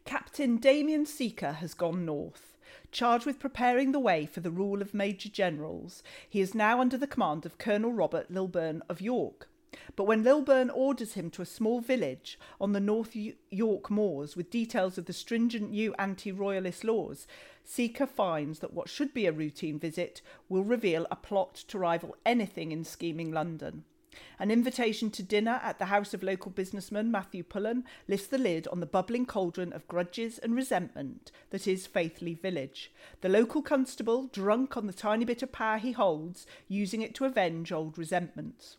Captain 0.04 0.58
Damien 0.58 1.06
Seeker 1.06 1.54
has 1.54 1.74
gone 1.74 2.06
north. 2.06 2.57
Charged 2.98 3.28
with 3.28 3.38
preparing 3.38 3.92
the 3.92 4.00
way 4.00 4.26
for 4.26 4.40
the 4.40 4.50
rule 4.50 4.82
of 4.82 4.92
Major 4.92 5.30
Generals, 5.30 6.02
he 6.28 6.42
is 6.42 6.56
now 6.56 6.82
under 6.82 6.98
the 6.98 7.06
command 7.06 7.46
of 7.46 7.60
Colonel 7.60 7.94
Robert 7.94 8.32
Lilburne 8.32 8.82
of 8.90 9.02
York. 9.02 9.48
But 9.96 10.06
when 10.06 10.24
Lilburne 10.24 10.72
orders 10.72 11.14
him 11.14 11.30
to 11.30 11.44
a 11.44 11.46
small 11.46 11.80
village 11.80 12.40
on 12.60 12.74
the 12.74 12.80
North 12.80 13.16
York 13.52 13.92
moors 13.92 14.36
with 14.36 14.50
details 14.50 14.98
of 14.98 15.06
the 15.06 15.14
stringent 15.14 15.70
new 15.70 15.94
anti 16.00 16.32
royalist 16.32 16.84
laws, 16.84 17.28
Seeker 17.64 18.08
finds 18.08 18.62
that 18.62 18.74
what 18.74 18.90
should 18.90 19.14
be 19.14 19.28
a 19.28 19.32
routine 19.32 19.78
visit 19.78 20.24
will 20.50 20.64
reveal 20.64 21.06
a 21.12 21.16
plot 21.16 21.54
to 21.68 21.78
rival 21.78 22.16
anything 22.26 22.72
in 22.72 22.84
scheming 22.84 23.32
London. 23.32 23.84
An 24.40 24.52
invitation 24.52 25.12
to 25.12 25.24
dinner 25.24 25.60
at 25.64 25.80
the 25.80 25.86
house 25.86 26.14
of 26.14 26.24
local 26.24 26.52
businessman 26.52 27.12
Matthew 27.12 27.44
Pullen 27.44 27.84
lifts 28.08 28.28
the 28.28 28.38
lid 28.38 28.68
on 28.70 28.80
the 28.80 28.86
bubbling 28.86 29.26
cauldron 29.26 29.74
of 29.74 29.88
grudges 29.88 30.38
and 30.40 30.56
resentment 30.56 31.32
that 31.50 31.68
is 31.68 31.88
Faithfully 31.88 32.34
Village. 32.34 32.92
The 33.22 33.30
local 33.30 33.62
constable, 33.62 34.28
drunk 34.28 34.78
on 34.78 34.88
the 34.88 34.94
tiny 34.94 35.26
bit 35.26 35.44
of 35.44 35.52
power 35.52 35.78
he 35.78 35.92
holds, 35.92 36.46
using 36.68 37.02
it 37.02 37.14
to 37.16 37.26
avenge 37.26 37.72
old 37.72 37.98
resentments 37.98 38.78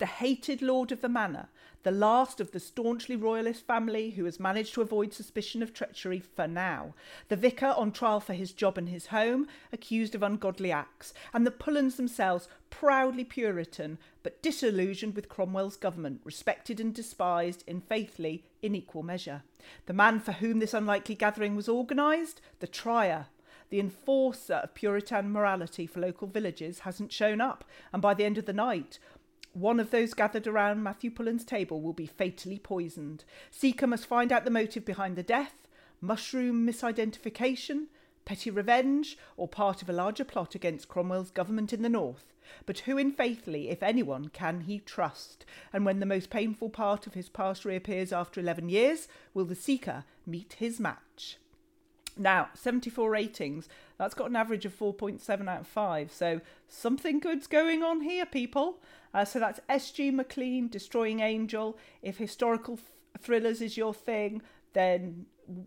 the 0.00 0.06
hated 0.06 0.62
lord 0.62 0.90
of 0.90 1.02
the 1.02 1.08
manor, 1.10 1.50
the 1.82 1.90
last 1.90 2.40
of 2.40 2.52
the 2.52 2.58
staunchly 2.58 3.16
royalist 3.16 3.66
family 3.66 4.10
who 4.10 4.24
has 4.24 4.40
managed 4.40 4.72
to 4.72 4.80
avoid 4.80 5.12
suspicion 5.12 5.62
of 5.62 5.74
treachery 5.74 6.18
for 6.18 6.48
now, 6.48 6.94
the 7.28 7.36
vicar 7.36 7.74
on 7.76 7.92
trial 7.92 8.18
for 8.18 8.32
his 8.32 8.52
job 8.52 8.78
and 8.78 8.88
his 8.88 9.08
home, 9.08 9.46
accused 9.72 10.14
of 10.14 10.22
ungodly 10.22 10.72
acts, 10.72 11.12
and 11.34 11.46
the 11.46 11.50
Pullens 11.50 11.96
themselves, 11.96 12.48
proudly 12.70 13.24
Puritan, 13.24 13.98
but 14.22 14.42
disillusioned 14.42 15.14
with 15.14 15.28
Cromwell's 15.28 15.76
government, 15.76 16.22
respected 16.24 16.80
and 16.80 16.94
despised 16.94 17.62
in 17.66 17.82
faithfully 17.82 18.44
in 18.62 18.74
equal 18.74 19.02
measure. 19.02 19.42
The 19.84 19.92
man 19.92 20.18
for 20.20 20.32
whom 20.32 20.60
this 20.60 20.72
unlikely 20.72 21.14
gathering 21.14 21.56
was 21.56 21.68
organised, 21.68 22.40
the 22.60 22.66
trier, 22.66 23.26
the 23.70 23.80
enforcer 23.80 24.54
of 24.54 24.74
Puritan 24.74 25.30
morality 25.30 25.86
for 25.86 26.00
local 26.00 26.26
villages, 26.26 26.80
hasn't 26.80 27.12
shown 27.12 27.40
up, 27.40 27.64
and 27.92 28.02
by 28.02 28.14
the 28.14 28.24
end 28.24 28.36
of 28.36 28.46
the 28.46 28.52
night, 28.52 28.98
one 29.52 29.80
of 29.80 29.90
those 29.90 30.14
gathered 30.14 30.46
around 30.46 30.82
Matthew 30.82 31.10
Pullen's 31.10 31.44
table 31.44 31.80
will 31.80 31.92
be 31.92 32.06
fatally 32.06 32.58
poisoned. 32.58 33.24
Seeker 33.50 33.86
must 33.86 34.06
find 34.06 34.32
out 34.32 34.44
the 34.44 34.50
motive 34.50 34.84
behind 34.84 35.16
the 35.16 35.22
death, 35.22 35.68
mushroom 36.00 36.66
misidentification, 36.66 37.86
petty 38.24 38.50
revenge, 38.50 39.18
or 39.36 39.48
part 39.48 39.82
of 39.82 39.90
a 39.90 39.92
larger 39.92 40.24
plot 40.24 40.54
against 40.54 40.88
Cromwell's 40.88 41.30
government 41.30 41.72
in 41.72 41.82
the 41.82 41.88
north. 41.88 42.32
But 42.66 42.80
who 42.80 42.98
in 42.98 43.12
Faithfully, 43.12 43.68
if 43.70 43.82
anyone, 43.82 44.28
can 44.28 44.62
he 44.62 44.80
trust? 44.80 45.44
And 45.72 45.84
when 45.84 46.00
the 46.00 46.06
most 46.06 46.30
painful 46.30 46.70
part 46.70 47.06
of 47.06 47.14
his 47.14 47.28
past 47.28 47.64
reappears 47.64 48.12
after 48.12 48.40
11 48.40 48.68
years, 48.68 49.08
will 49.34 49.44
the 49.44 49.54
Seeker 49.54 50.04
meet 50.26 50.54
his 50.58 50.80
match? 50.80 51.38
Now, 52.16 52.48
74 52.54 53.10
ratings, 53.10 53.68
that's 53.98 54.14
got 54.14 54.30
an 54.30 54.36
average 54.36 54.64
of 54.64 54.78
4.7 54.78 55.48
out 55.48 55.60
of 55.60 55.66
5. 55.66 56.12
So 56.12 56.40
something 56.68 57.18
good's 57.18 57.46
going 57.46 57.82
on 57.82 58.02
here, 58.02 58.26
people. 58.26 58.78
Uh, 59.12 59.24
so 59.24 59.38
that's 59.38 59.60
S.G. 59.68 60.10
MacLean, 60.10 60.68
Destroying 60.68 61.20
Angel. 61.20 61.78
If 62.02 62.18
historical 62.18 62.74
f- 62.74 63.22
thrillers 63.22 63.60
is 63.60 63.76
your 63.76 63.94
thing, 63.94 64.42
then 64.72 65.26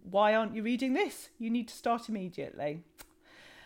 why 0.09 0.33
aren't 0.33 0.55
you 0.55 0.63
reading 0.63 0.93
this? 0.93 1.29
You 1.39 1.49
need 1.49 1.67
to 1.67 1.75
start 1.75 2.09
immediately. 2.09 2.83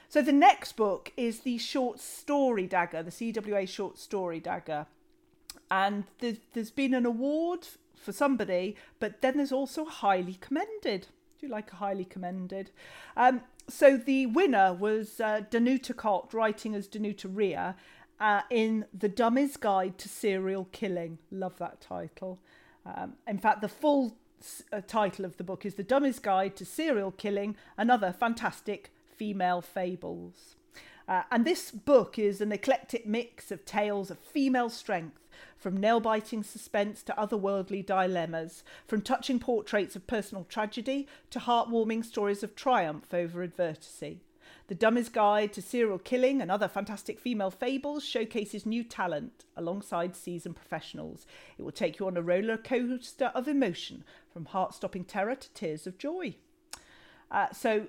So 0.10 0.22
the 0.22 0.32
next 0.32 0.74
book 0.78 1.12
is 1.18 1.42
the 1.42 1.58
short 1.58 2.00
story 2.00 2.66
dagger, 2.66 3.04
the 3.04 3.12
CWA 3.12 3.68
short 3.68 3.98
story 3.98 4.40
dagger. 4.40 4.88
And 5.70 6.06
there's, 6.20 6.38
there's 6.54 6.72
been 6.72 6.94
an 6.94 7.06
award 7.06 7.68
for 7.96 8.14
somebody, 8.14 8.76
but 9.00 9.22
then 9.22 9.38
there's 9.38 9.52
also 9.52 9.86
highly 9.86 10.36
commended. 10.36 11.08
Do 11.40 11.46
you 11.46 11.52
like 11.52 11.72
a 11.72 11.76
highly 11.76 12.06
commended? 12.06 12.72
Um, 13.16 13.42
so 13.68 13.96
the 13.98 14.26
winner 14.26 14.74
was 14.74 15.20
uh, 15.20 15.42
Danuta 15.52 15.96
Kot, 15.96 16.34
writing 16.34 16.74
as 16.74 16.88
Danuta 16.88 17.30
Reah, 17.32 17.76
uh, 18.20 18.42
in 18.50 18.86
The 18.98 19.10
Dummy's 19.10 19.58
Guide 19.58 19.98
to 20.00 20.10
Serial 20.10 20.68
Killing. 20.72 21.20
Love 21.32 21.58
that 21.60 21.80
title. 21.80 22.40
Um, 22.86 23.14
in 23.28 23.38
fact, 23.38 23.62
the 23.62 23.68
full 23.68 24.16
uh, 24.72 24.82
title 24.88 25.26
of 25.26 25.38
the 25.38 25.44
book 25.44 25.66
is 25.66 25.76
The 25.76 25.84
Dummy's 25.84 26.20
Guide 26.20 26.56
to 26.56 26.66
Serial 26.66 27.12
Killing 27.12 27.56
and 27.78 27.92
Other 27.92 28.12
Fantastic 28.12 28.92
Female 29.16 29.62
Fables. 29.62 30.56
Uh, 31.08 31.24
and 31.32 31.46
this 31.46 31.72
book 31.72 32.18
is 32.18 32.42
an 32.42 32.52
eclectic 32.52 33.06
mix 33.06 33.52
of 33.52 33.64
tales 33.64 34.12
of 34.12 34.20
female 34.20 34.70
strength, 34.70 35.27
from 35.58 35.78
nail 35.78 36.00
biting 36.00 36.44
suspense 36.44 37.04
to 37.04 37.14
otherworldly 37.14 37.86
dilemmas, 37.86 38.64
from 38.86 39.02
touching 39.02 39.40
portraits 39.40 39.96
of 39.96 40.08
personal 40.08 40.46
tragedy 40.46 41.08
to 41.30 41.40
heartwarming 41.40 42.04
stories 42.04 42.44
of 42.44 42.56
triumph 42.56 43.14
over 43.14 43.42
adversity. 43.42 44.22
The 44.68 44.76
Dummy's 44.76 45.08
Guide 45.08 45.54
to 45.54 45.62
Serial 45.62 45.98
Killing 45.98 46.42
and 46.42 46.52
Other 46.52 46.68
Fantastic 46.68 47.20
Female 47.20 47.52
Fables 47.52 48.04
showcases 48.04 48.66
new 48.66 48.84
talent 48.84 49.46
alongside 49.56 50.16
seasoned 50.16 50.58
professionals. 50.58 51.26
It 51.58 51.62
will 51.62 51.72
take 51.72 52.00
you 52.00 52.08
on 52.08 52.18
a 52.18 52.22
roller 52.22 52.58
coaster 52.58 53.32
of 53.34 53.48
emotion, 53.48 54.04
from 54.32 54.46
heart 54.46 54.74
stopping 54.74 55.06
terror 55.06 55.36
to 55.36 55.54
tears 55.54 55.88
of 55.88 55.98
joy. 55.98 56.36
Uh, 57.32 57.48
so, 57.54 57.88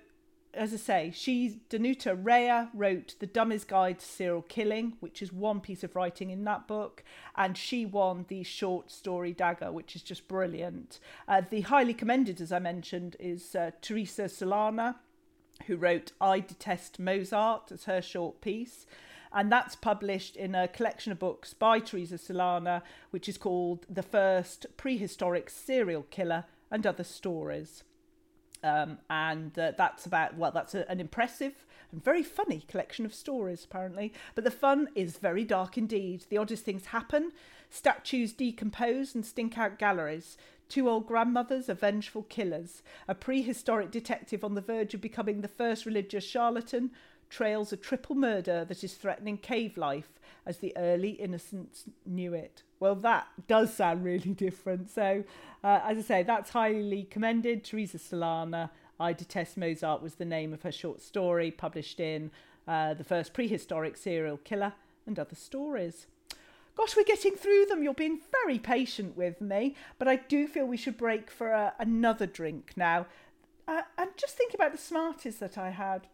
as 0.59 0.75
I 0.75 0.77
say, 0.77 1.13
she, 1.15 1.61
Danuta 1.71 2.19
Reah, 2.21 2.71
wrote 2.75 3.15
The 3.19 3.27
Dummy's 3.27 3.65
Guide 3.65 4.01
to 4.01 4.07
Serial 4.07 4.43
Killing, 4.43 4.95
which 5.01 5.23
is 5.23 5.33
one 5.33 5.61
piece 5.61 5.85
of 5.85 5.97
writing 5.97 6.31
in 6.31 6.45
that 6.45 6.67
book, 6.67 7.05
and 7.37 7.57
she 7.57 7.87
won 7.87 8.27
the 8.29 8.43
short 8.43 8.91
story 8.91 9.33
Dagger, 9.33 9.73
which 9.73 9.95
is 9.97 10.03
just 10.03 10.29
brilliant. 10.29 10.99
Uh, 11.27 11.43
the 11.49 11.63
highly 11.63 11.95
commended, 11.95 12.41
as 12.41 12.53
I 12.53 12.59
mentioned, 12.59 13.17
is 13.19 13.55
uh, 13.55 13.71
Teresa 13.81 14.25
Solana 14.25 14.97
who 15.67 15.77
wrote 15.77 16.13
I 16.21 16.41
Detest 16.41 16.99
Mozart 16.99 17.73
as 17.73 17.85
her 17.85 18.01
short 18.01 18.41
piece. 18.41 18.87
And 19.33 19.53
that's 19.53 19.77
published 19.77 20.37
in 20.37 20.55
a 20.55 20.69
collection 20.69 21.13
of 21.13 21.19
books 21.19 21.53
by 21.53 21.81
Teresa 21.81 22.15
Solana, 22.15 22.83
which 23.11 23.29
is 23.29 23.37
called 23.37 23.85
The 23.89 24.03
First 24.03 24.67
Prehistoric 24.79 25.51
Serial 25.51 26.07
Killer 26.11 26.45
and 26.71 26.87
Other 26.87 27.05
Stories. 27.05 27.83
Um, 28.63 28.99
and 29.09 29.57
uh, 29.59 29.73
that's 29.77 30.07
about, 30.07 30.37
well, 30.37 30.51
that's 30.51 30.75
a, 30.75 30.89
an 30.91 31.01
impressive 31.01 31.67
and 31.93 32.03
very 32.03 32.23
funny 32.23 32.65
collection 32.69 33.07
of 33.07 33.15
stories, 33.15 33.65
apparently. 33.65 34.13
But 34.35 34.45
the 34.45 34.51
fun 34.51 34.89
is 34.95 35.19
very 35.19 35.45
dark 35.45 35.79
indeed. 35.79 36.25
The 36.29 36.39
oddest 36.39 36.65
things 36.65 36.87
happen. 36.87 37.33
Statues 37.71 38.33
decompose 38.33 39.15
and 39.15 39.25
stink 39.25 39.57
out 39.57 39.79
galleries. 39.79 40.37
Two 40.69 40.89
old 40.89 41.07
grandmothers 41.07 41.71
are 41.71 41.75
vengeful 41.75 42.25
killers. 42.25 42.83
A 43.07 43.15
prehistoric 43.15 43.91
detective 43.91 44.45
on 44.45 44.55
the 44.55 44.61
verge 44.61 44.93
of 44.93 45.01
becoming 45.01 45.41
the 45.41 45.49
first 45.49 45.87
religious 45.87 46.25
charlatan 46.25 46.91
trails 47.31 47.73
a 47.73 47.77
triple 47.77 48.15
murder 48.15 48.65
that 48.65 48.85
is 48.85 48.95
threatening 48.95 49.39
cave 49.39 49.77
life 49.77 50.21
as 50.45 50.59
the 50.59 50.77
early 50.77 51.11
innocents 51.11 51.85
knew 52.05 52.35
it. 52.35 52.63
Well, 52.81 52.95
that 52.97 53.27
does 53.47 53.75
sound 53.75 54.05
really 54.05 54.33
different. 54.35 54.91
So, 54.91 55.25
uh, 55.65 55.81
as 55.85 55.99
I 55.99 56.03
say, 56.03 56.23
that's 56.23 56.51
highly 56.51 57.05
commended. 57.05 57.65
Teresa 57.65 57.99
Solana, 57.99 58.71
I 59.01 59.13
Detest 59.13 59.57
Mozart 59.57 60.03
was 60.03 60.15
the 60.15 60.25
name 60.25 60.53
of 60.53 60.63
her 60.63 60.73
short 60.73 61.01
story, 61.01 61.51
published 61.51 62.01
in 62.01 62.31
uh, 62.67 62.95
The 62.95 63.05
First 63.05 63.33
Prehistoric 63.33 63.97
Serial 63.97 64.37
Killer 64.39 64.75
and 65.07 65.19
Other 65.19 65.35
Stories. 65.37 66.07
Gosh, 66.77 66.97
we're 66.97 67.03
getting 67.05 67.35
through 67.35 67.67
them. 67.67 67.83
You're 67.83 67.95
being 67.95 68.21
very 68.45 68.59
patient 68.61 69.17
with 69.17 69.41
me, 69.41 69.75
but 69.99 70.07
I 70.07 70.17
do 70.17 70.47
feel 70.47 70.65
we 70.65 70.77
should 70.77 70.97
break 70.97 71.29
for 71.31 71.49
a, 71.51 71.75
another 71.81 72.27
drink 72.27 72.73
now. 72.77 73.07
uh, 73.67 73.83
and 73.97 74.11
just 74.17 74.37
think 74.37 74.55
about 74.55 74.71
the 74.73 74.79
Smarties 74.79 75.39
that 75.39 75.59
I 75.59 75.71
had. 75.71 76.07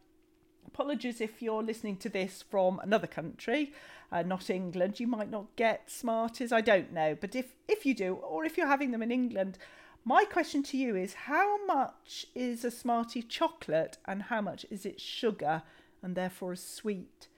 Apologies 0.75 1.21
if 1.21 1.41
you're 1.41 1.63
listening 1.63 1.97
to 1.99 2.09
this 2.09 2.43
from 2.51 2.81
another 2.81 3.07
country, 3.07 3.73
uh, 4.11 4.23
not 4.23 4.51
England. 4.51 4.99
You 4.99 5.07
might 5.07 5.31
not 5.31 5.55
get 5.55 5.89
Smarties, 5.89 6.51
I 6.51 6.63
don't 6.63 6.93
know. 6.93 7.17
But 7.21 7.37
if, 7.37 7.55
if 7.69 7.87
you 7.87 7.95
do, 7.95 8.15
or 8.15 8.45
if 8.45 8.57
you're 8.57 8.67
having 8.67 8.91
them 8.91 9.01
in 9.01 9.13
England, 9.13 9.57
my 10.05 10.25
question 10.25 10.65
to 10.65 10.77
you 10.77 10.97
is 10.97 11.15
how 11.15 11.65
much 11.65 12.27
is 12.35 12.65
a 12.65 12.73
Smartie 12.73 13.23
chocolate 13.23 13.99
and 14.05 14.23
how 14.23 14.41
much 14.41 14.67
is 14.69 14.85
it 14.85 15.01
sugar 15.01 15.63
and 16.03 16.17
therefore 16.17 16.55
a 16.55 16.57
sweet? 16.57 17.29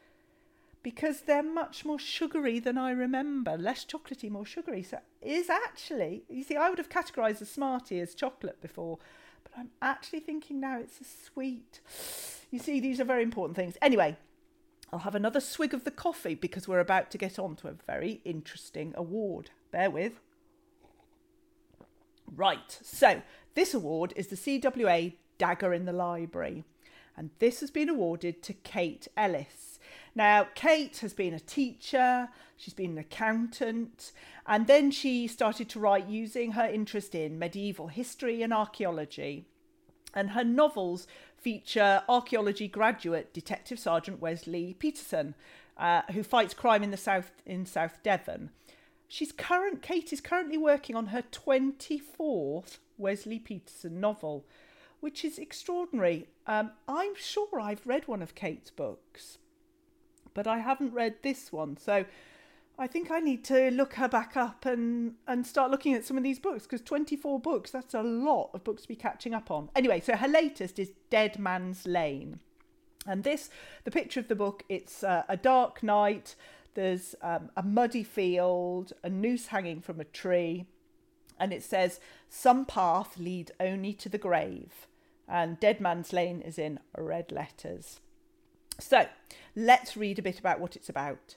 Because 0.82 1.20
they're 1.20 1.42
much 1.42 1.84
more 1.84 1.98
sugary 1.98 2.58
than 2.58 2.78
I 2.78 2.90
remember, 2.90 3.58
less 3.58 3.84
chocolatey, 3.84 4.30
more 4.30 4.46
sugary. 4.46 4.82
So 4.82 5.00
is 5.20 5.50
actually, 5.50 6.22
you 6.30 6.42
see, 6.42 6.56
I 6.56 6.70
would 6.70 6.78
have 6.78 6.88
categorised 6.88 7.42
a 7.42 7.44
Smartie 7.44 8.00
as 8.00 8.14
chocolate 8.14 8.62
before, 8.62 8.96
but 9.42 9.52
I'm 9.58 9.72
actually 9.82 10.20
thinking 10.20 10.58
now 10.58 10.78
it's 10.78 11.02
a 11.02 11.04
sweet. 11.04 11.82
You 12.50 12.58
see, 12.58 12.80
these 12.80 13.00
are 13.00 13.04
very 13.04 13.22
important 13.22 13.56
things. 13.56 13.76
Anyway, 13.82 14.16
I'll 14.92 15.00
have 15.00 15.14
another 15.14 15.40
swig 15.40 15.74
of 15.74 15.84
the 15.84 15.90
coffee 15.90 16.34
because 16.34 16.68
we're 16.68 16.80
about 16.80 17.10
to 17.10 17.18
get 17.18 17.38
on 17.38 17.56
to 17.56 17.68
a 17.68 17.74
very 17.86 18.20
interesting 18.24 18.94
award. 18.96 19.50
Bear 19.72 19.90
with. 19.90 20.20
Right, 22.34 22.78
so 22.82 23.22
this 23.54 23.74
award 23.74 24.12
is 24.16 24.28
the 24.28 24.36
CWA 24.36 25.14
Dagger 25.38 25.72
in 25.72 25.84
the 25.84 25.92
Library, 25.92 26.64
and 27.16 27.30
this 27.38 27.60
has 27.60 27.70
been 27.70 27.88
awarded 27.88 28.42
to 28.42 28.52
Kate 28.52 29.06
Ellis. 29.16 29.78
Now, 30.14 30.48
Kate 30.54 30.96
has 30.98 31.12
been 31.12 31.34
a 31.34 31.40
teacher, 31.40 32.28
she's 32.56 32.74
been 32.74 32.92
an 32.92 32.98
accountant, 32.98 34.12
and 34.46 34.66
then 34.66 34.90
she 34.90 35.26
started 35.26 35.68
to 35.70 35.80
write 35.80 36.08
using 36.08 36.52
her 36.52 36.66
interest 36.66 37.14
in 37.14 37.38
medieval 37.38 37.88
history 37.88 38.42
and 38.42 38.52
archaeology. 38.52 39.46
And 40.16 40.30
her 40.30 40.42
novels 40.42 41.06
feature 41.36 42.02
archaeology 42.08 42.66
graduate 42.66 43.32
Detective 43.32 43.78
Sergeant 43.78 44.20
Wesley 44.20 44.74
Peterson, 44.74 45.34
uh, 45.76 46.02
who 46.10 46.22
fights 46.24 46.54
crime 46.54 46.82
in 46.82 46.90
the 46.90 46.96
south 46.96 47.30
in 47.44 47.66
South 47.66 48.02
Devon. 48.02 48.50
She's 49.08 49.30
current 49.30 49.82
Kate 49.82 50.12
is 50.12 50.20
currently 50.20 50.56
working 50.58 50.96
on 50.96 51.06
her 51.06 51.22
24th 51.22 52.78
Wesley 52.98 53.38
Peterson 53.38 54.00
novel, 54.00 54.44
which 55.00 55.24
is 55.24 55.38
extraordinary. 55.38 56.26
Um, 56.46 56.72
I'm 56.88 57.14
sure 57.14 57.60
I've 57.60 57.86
read 57.86 58.08
one 58.08 58.22
of 58.22 58.34
Kate's 58.34 58.70
books, 58.70 59.38
but 60.34 60.46
I 60.46 60.58
haven't 60.58 60.94
read 60.94 61.16
this 61.22 61.52
one. 61.52 61.76
So 61.76 62.06
I 62.78 62.86
think 62.86 63.10
I 63.10 63.20
need 63.20 63.42
to 63.44 63.70
look 63.70 63.94
her 63.94 64.08
back 64.08 64.36
up 64.36 64.66
and, 64.66 65.14
and 65.26 65.46
start 65.46 65.70
looking 65.70 65.94
at 65.94 66.04
some 66.04 66.18
of 66.18 66.22
these 66.22 66.38
books 66.38 66.64
because 66.64 66.82
24 66.82 67.40
books, 67.40 67.70
that's 67.70 67.94
a 67.94 68.02
lot 68.02 68.50
of 68.52 68.64
books 68.64 68.82
to 68.82 68.88
be 68.88 68.96
catching 68.96 69.32
up 69.32 69.50
on. 69.50 69.70
Anyway, 69.74 70.00
so 70.00 70.14
her 70.14 70.28
latest 70.28 70.78
is 70.78 70.92
Dead 71.08 71.38
Man's 71.38 71.86
Lane. 71.86 72.40
And 73.06 73.24
this, 73.24 73.48
the 73.84 73.90
picture 73.90 74.20
of 74.20 74.28
the 74.28 74.34
book, 74.34 74.62
it's 74.68 75.02
uh, 75.02 75.22
a 75.28 75.36
dark 75.36 75.82
night. 75.82 76.34
There's 76.74 77.14
um, 77.22 77.50
a 77.56 77.62
muddy 77.62 78.04
field, 78.04 78.92
a 79.02 79.08
noose 79.08 79.46
hanging 79.46 79.80
from 79.80 79.98
a 79.98 80.04
tree, 80.04 80.66
and 81.38 81.52
it 81.52 81.62
says, 81.62 82.00
Some 82.28 82.66
path 82.66 83.16
lead 83.16 83.52
only 83.58 83.94
to 83.94 84.10
the 84.10 84.18
grave. 84.18 84.86
And 85.28 85.58
Dead 85.58 85.80
Man's 85.80 86.12
Lane 86.12 86.42
is 86.42 86.58
in 86.58 86.78
red 86.96 87.32
letters. 87.32 88.00
So 88.78 89.06
let's 89.54 89.96
read 89.96 90.18
a 90.18 90.22
bit 90.22 90.38
about 90.38 90.60
what 90.60 90.76
it's 90.76 90.88
about. 90.88 91.36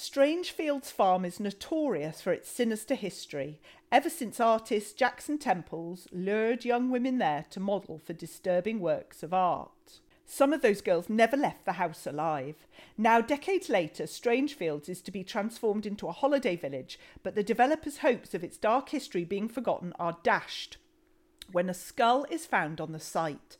Strangefields 0.00 0.90
Farm 0.90 1.26
is 1.26 1.38
notorious 1.38 2.22
for 2.22 2.32
its 2.32 2.48
sinister 2.48 2.94
history, 2.94 3.60
ever 3.92 4.08
since 4.08 4.40
artist 4.40 4.96
Jackson 4.96 5.36
Temples 5.36 6.08
lured 6.10 6.64
young 6.64 6.90
women 6.90 7.18
there 7.18 7.44
to 7.50 7.60
model 7.60 7.98
for 7.98 8.14
disturbing 8.14 8.80
works 8.80 9.22
of 9.22 9.34
art. 9.34 10.00
Some 10.24 10.54
of 10.54 10.62
those 10.62 10.80
girls 10.80 11.10
never 11.10 11.36
left 11.36 11.66
the 11.66 11.72
house 11.74 12.06
alive. 12.06 12.66
Now, 12.96 13.20
decades 13.20 13.68
later, 13.68 14.04
Strangefields 14.04 14.88
is 14.88 15.02
to 15.02 15.10
be 15.10 15.22
transformed 15.22 15.84
into 15.84 16.08
a 16.08 16.12
holiday 16.12 16.56
village, 16.56 16.98
but 17.22 17.34
the 17.34 17.42
developers' 17.42 17.98
hopes 17.98 18.32
of 18.32 18.42
its 18.42 18.56
dark 18.56 18.88
history 18.88 19.24
being 19.24 19.48
forgotten 19.48 19.92
are 19.98 20.16
dashed 20.22 20.78
when 21.52 21.68
a 21.68 21.74
skull 21.74 22.24
is 22.30 22.46
found 22.46 22.80
on 22.80 22.92
the 22.92 23.00
site. 23.00 23.58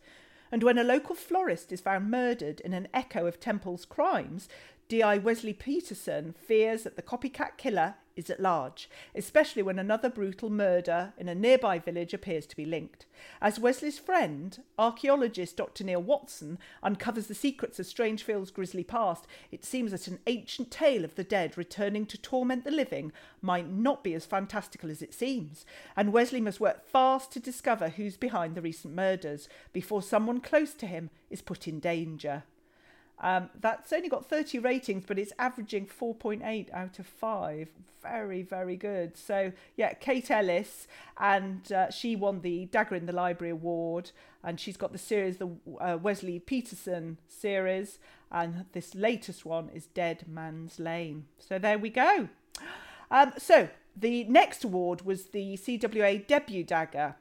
And 0.51 0.63
when 0.63 0.79
a 0.79 0.85
local 0.85 1.15
florist 1.15 1.71
is 1.71 1.83
found 1.83 2.11
murdered 2.11 2.61
in 2.61 2.73
an 2.73 2.89
echo 2.95 3.27
of 3.27 3.39
Temple's 3.39 3.85
crimes, 3.85 4.49
D.I. 4.91 5.19
Wesley 5.19 5.53
Peterson 5.53 6.35
fears 6.37 6.83
that 6.83 6.97
the 6.97 7.03
copycat 7.03 7.57
killer 7.57 7.95
is 8.17 8.29
at 8.29 8.41
large, 8.41 8.91
especially 9.15 9.63
when 9.63 9.79
another 9.79 10.11
brutal 10.11 10.51
murder 10.51 11.13
in 11.17 11.29
a 11.29 11.35
nearby 11.35 11.79
village 11.79 12.13
appears 12.13 12.45
to 12.47 12.57
be 12.57 12.65
linked. 12.65 13.07
As 13.41 13.61
Wesley's 13.61 14.01
friend, 14.01 14.65
archaeologist 14.77 15.57
Dr. 15.57 15.85
Neil 15.85 16.03
Watson, 16.03 16.59
uncovers 16.83 17.29
the 17.29 17.37
secrets 17.37 17.79
of 17.79 17.87
Strangefields' 17.87 18.53
grisly 18.53 18.83
past, 18.83 19.29
it 19.53 19.65
seems 19.65 19.93
that 19.93 20.09
an 20.09 20.19
ancient 20.27 20.73
tale 20.73 21.05
of 21.05 21.15
the 21.15 21.23
dead 21.23 21.57
returning 21.57 22.05
to 22.07 22.19
torment 22.19 22.65
the 22.65 22.73
living 22.73 23.13
might 23.41 23.71
not 23.71 24.03
be 24.03 24.13
as 24.15 24.27
fantastical 24.27 24.91
as 24.91 25.03
it 25.03 25.15
seems, 25.15 25.65
and 25.97 26.13
Wesley 26.13 26.41
must 26.41 26.59
work 26.59 26.85
fast 26.85 27.31
to 27.31 27.39
discover 27.39 27.91
who's 27.91 28.17
behind 28.17 28.57
the 28.57 28.61
recent 28.61 28.93
murders 28.93 29.49
before 29.73 30.03
someone 30.03 30.41
close 30.41 30.75
to 30.75 30.89
him 30.89 31.11
is 31.31 31.43
put 31.43 31.69
in 31.69 31.79
danger. 31.79 32.43
Um, 33.21 33.51
that's 33.61 33.93
only 33.93 34.09
got 34.09 34.27
30 34.27 34.59
ratings, 34.59 35.05
but 35.07 35.19
it's 35.19 35.33
averaging 35.39 35.87
4.8 35.87 36.73
out 36.73 36.99
of 36.99 37.07
5. 37.07 37.69
Very, 38.03 38.43
very 38.43 38.77
good. 38.77 39.19
So, 39.19 39.53
yeah, 39.77 39.93
Kate 39.93 40.31
Ellis, 40.31 40.89
and 41.19 41.71
uh, 41.71 41.91
she 41.91 42.17
won 42.17 42.41
the 42.41 42.65
Dagger 42.67 42.95
in 42.95 43.05
the 43.05 43.13
Library 43.13 43.51
Award, 43.51 44.13
and 44.43 44.59
she's 44.59 44.79
got 44.79 44.93
the 44.93 44.99
series, 44.99 45.37
the 45.37 45.51
uh, 45.79 45.99
Wesley 46.01 46.39
Peterson 46.39 47.19
series, 47.29 47.99
and 48.33 48.65
this 48.73 48.95
latest 48.95 49.45
one 49.45 49.69
is 49.75 49.87
Dead 49.87 50.25
Man's 50.27 50.81
Lane. 50.81 51.27
So, 51.39 51.59
there 51.59 51.79
we 51.79 51.91
go. 51.91 52.31
Um, 53.11 53.35
so, 53.37 53.69
the 53.95 54.25
next 54.25 54.65
award 54.65 55.03
was 55.03 55.27
the 55.27 55.59
CWA 55.59 56.27
Debut 56.27 56.65
Dagger. 56.65 57.17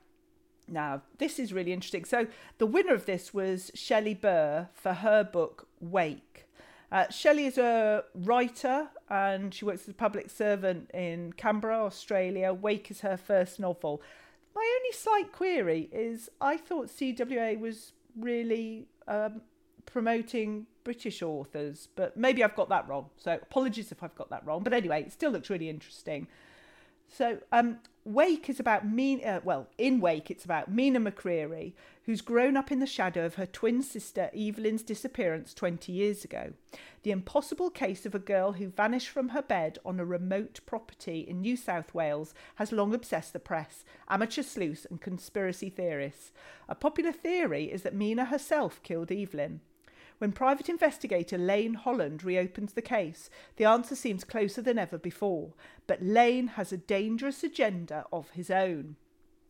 Now, 0.72 1.02
this 1.18 1.40
is 1.40 1.54
really 1.54 1.74
interesting. 1.74 2.06
So, 2.06 2.28
the 2.58 2.66
winner 2.66 2.94
of 2.94 3.06
this 3.06 3.34
was 3.34 3.72
Shelley 3.74 4.14
Burr 4.14 4.68
for 4.74 4.94
her 4.94 5.24
book 5.24 5.68
Wake. 5.80 6.48
Uh, 6.92 7.08
Shelley 7.10 7.46
is 7.46 7.58
a 7.58 8.04
writer 8.16 8.90
and 9.10 9.54
she 9.54 9.64
works 9.64 9.84
as 9.84 9.90
a 9.90 9.94
public 9.94 10.30
servant 10.30 10.90
in 10.94 11.34
Canberra, 11.34 11.86
Australia. 11.86 12.54
Wake 12.54 12.90
is 12.90 13.02
her 13.02 13.18
first 13.18 13.60
novel. 13.60 14.02
My 14.56 14.78
only 14.80 14.92
slight 14.92 15.32
query 15.32 15.90
is 15.92 16.30
I 16.42 16.58
thought 16.58 16.88
CWA 16.88 17.60
was 17.60 17.94
really 18.18 18.88
um, 19.08 19.42
promoting 19.86 20.66
British 20.84 21.22
authors, 21.22 21.90
but 21.96 22.18
maybe 22.18 22.44
I've 22.44 22.56
got 22.56 22.70
that 22.70 22.88
wrong. 22.88 23.10
So 23.18 23.34
apologies 23.34 23.92
if 23.92 24.02
I've 24.02 24.16
got 24.16 24.32
that 24.32 24.46
wrong. 24.46 24.64
But 24.64 24.74
anyway, 24.74 25.04
it 25.04 25.12
still 25.12 25.32
looks 25.32 25.50
really 25.50 25.70
interesting. 25.70 26.28
So, 27.08 27.40
um, 27.52 27.80
Wake 28.06 28.50
is 28.50 28.60
about 28.60 28.88
Mina, 28.88 29.24
uh, 29.24 29.40
well, 29.44 29.68
in 29.78 30.00
Wake, 30.00 30.32
it's 30.32 30.46
about 30.46 30.72
Mina 30.72 31.00
McCreary, 31.00 31.74
who's 32.06 32.22
grown 32.22 32.56
up 32.56 32.72
in 32.72 32.80
the 32.80 32.88
shadow 32.88 33.26
of 33.26 33.36
her 33.36 33.46
twin 33.46 33.84
sister 33.84 34.32
Evelyn's 34.34 34.84
disappearance 34.84 35.54
20 35.54 35.92
years 35.92 36.24
ago. 36.24 36.54
The 37.04 37.12
impossible 37.12 37.70
case 37.70 38.06
of 38.06 38.16
a 38.16 38.20
girl 38.20 38.54
who 38.54 38.70
vanished 38.70 39.10
from 39.10 39.30
her 39.30 39.42
bed 39.42 39.80
on 39.86 40.00
a 40.00 40.06
remote 40.06 40.62
property 40.66 41.20
in 41.20 41.42
New 41.42 41.58
South 41.58 41.94
Wales 41.94 42.34
has 42.56 42.72
long 42.72 42.94
obsessed 42.94 43.34
the 43.34 43.40
press, 43.40 43.84
amateur 44.08 44.44
sleuths, 44.44 44.88
and 44.90 45.02
conspiracy 45.02 45.70
theorists. 45.70 46.32
A 46.68 46.76
popular 46.76 47.12
theory 47.12 47.66
is 47.66 47.84
that 47.84 47.94
Mina 47.94 48.26
herself 48.26 48.82
killed 48.82 49.12
Evelyn. 49.12 49.60
When 50.20 50.34
private 50.34 50.68
investigator 50.68 51.38
Lane 51.38 51.76
Holland 51.76 52.24
reopens 52.24 52.74
the 52.74 52.82
case, 52.82 53.30
the 53.56 53.66
answer 53.66 53.96
seems 53.96 54.26
closer 54.26 54.62
than 54.62 54.78
ever 54.78 54.98
before. 54.98 55.54
But 55.88 56.04
Lane 56.04 56.48
has 56.50 56.72
a 56.72 56.78
dangerous 56.78 57.44
agenda 57.44 58.06
of 58.12 58.30
his 58.32 58.52
own. 58.52 58.98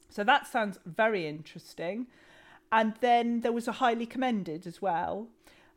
So 0.09 0.23
that 0.23 0.47
sounds 0.47 0.79
very 0.85 1.27
interesting. 1.27 2.07
And 2.71 2.93
then 3.01 3.41
there 3.41 3.51
was 3.51 3.67
a 3.67 3.73
highly 3.73 4.05
commended 4.05 4.67
as 4.67 4.79
well. 4.81 5.27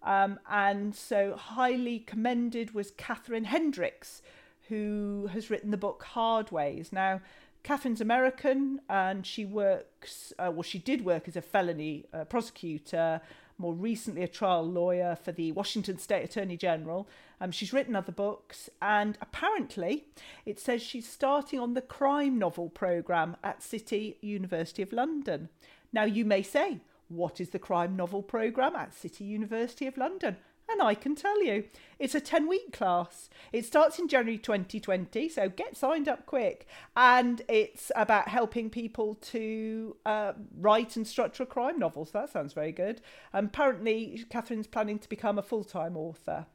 Um, 0.02 0.38
and 0.50 0.94
so 0.94 1.36
highly 1.36 2.00
commended 2.00 2.74
was 2.74 2.90
Catherine 2.90 3.44
Hendricks, 3.44 4.20
who 4.68 5.30
has 5.32 5.48
written 5.48 5.70
the 5.70 5.76
book 5.78 6.02
Hard 6.02 6.50
Ways. 6.50 6.92
Now, 6.92 7.22
Catherine's 7.62 8.00
American 8.00 8.80
and 8.88 9.24
she 9.24 9.44
works, 9.44 10.32
uh, 10.38 10.50
well, 10.52 10.62
she 10.62 10.78
did 10.78 11.04
work 11.04 11.28
as 11.28 11.36
a 11.36 11.42
felony 11.42 12.04
uh, 12.12 12.24
prosecutor 12.24 13.20
more 13.62 13.72
recently 13.72 14.24
a 14.24 14.28
trial 14.28 14.68
lawyer 14.68 15.16
for 15.16 15.30
the 15.30 15.52
Washington 15.52 15.96
State 15.96 16.24
Attorney 16.24 16.56
General. 16.56 17.08
Um, 17.40 17.52
she's 17.52 17.72
written 17.72 17.94
other 17.94 18.12
books, 18.12 18.68
and 18.82 19.16
apparently 19.22 20.04
it 20.44 20.58
says 20.58 20.82
she's 20.82 21.08
starting 21.08 21.60
on 21.60 21.74
the 21.74 21.80
crime 21.80 22.38
novel 22.38 22.68
programme 22.68 23.36
at 23.42 23.62
City 23.62 24.18
University 24.20 24.82
of 24.82 24.92
London. 24.92 25.48
Now, 25.92 26.04
you 26.04 26.24
may 26.24 26.42
say, 26.42 26.80
what 27.08 27.40
is 27.40 27.50
the 27.50 27.58
crime 27.58 27.94
novel 27.94 28.22
programme 28.22 28.74
at 28.74 28.94
City 28.94 29.24
University 29.24 29.86
of 29.86 29.96
London? 29.96 30.36
And 30.72 30.82
I 30.82 30.94
can 30.94 31.14
tell 31.14 31.42
you, 31.42 31.64
it's 31.98 32.14
a 32.14 32.20
10 32.20 32.48
week 32.48 32.72
class. 32.72 33.28
It 33.52 33.64
starts 33.64 33.98
in 33.98 34.08
January 34.08 34.38
2020, 34.38 35.28
so 35.28 35.48
get 35.48 35.76
signed 35.76 36.08
up 36.08 36.26
quick. 36.26 36.66
And 36.96 37.42
it's 37.48 37.92
about 37.94 38.28
helping 38.28 38.70
people 38.70 39.16
to 39.16 39.96
uh, 40.06 40.32
write 40.58 40.96
and 40.96 41.06
structure 41.06 41.44
crime 41.44 41.78
novel. 41.78 42.06
So 42.06 42.18
that 42.18 42.30
sounds 42.30 42.54
very 42.54 42.72
good. 42.72 43.02
And 43.32 43.48
apparently, 43.48 44.24
Catherine's 44.30 44.66
planning 44.66 44.98
to 44.98 45.08
become 45.08 45.38
a 45.38 45.42
full 45.42 45.64
time 45.64 45.96
author, 45.96 46.46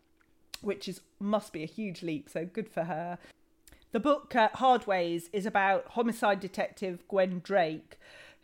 which 0.61 0.87
is 0.87 1.01
must 1.19 1.53
be 1.53 1.63
a 1.63 1.67
huge 1.67 2.01
leap. 2.01 2.29
So 2.29 2.45
good 2.45 2.69
for 2.69 2.83
her. 2.83 3.19
The 3.91 3.99
book 3.99 4.35
uh, 4.35 4.49
Hard 4.55 4.85
Ways 4.85 5.29
is 5.31 5.45
about 5.45 5.87
homicide 5.89 6.39
detective 6.39 7.07
Gwen 7.07 7.39
Drake, 7.43 7.97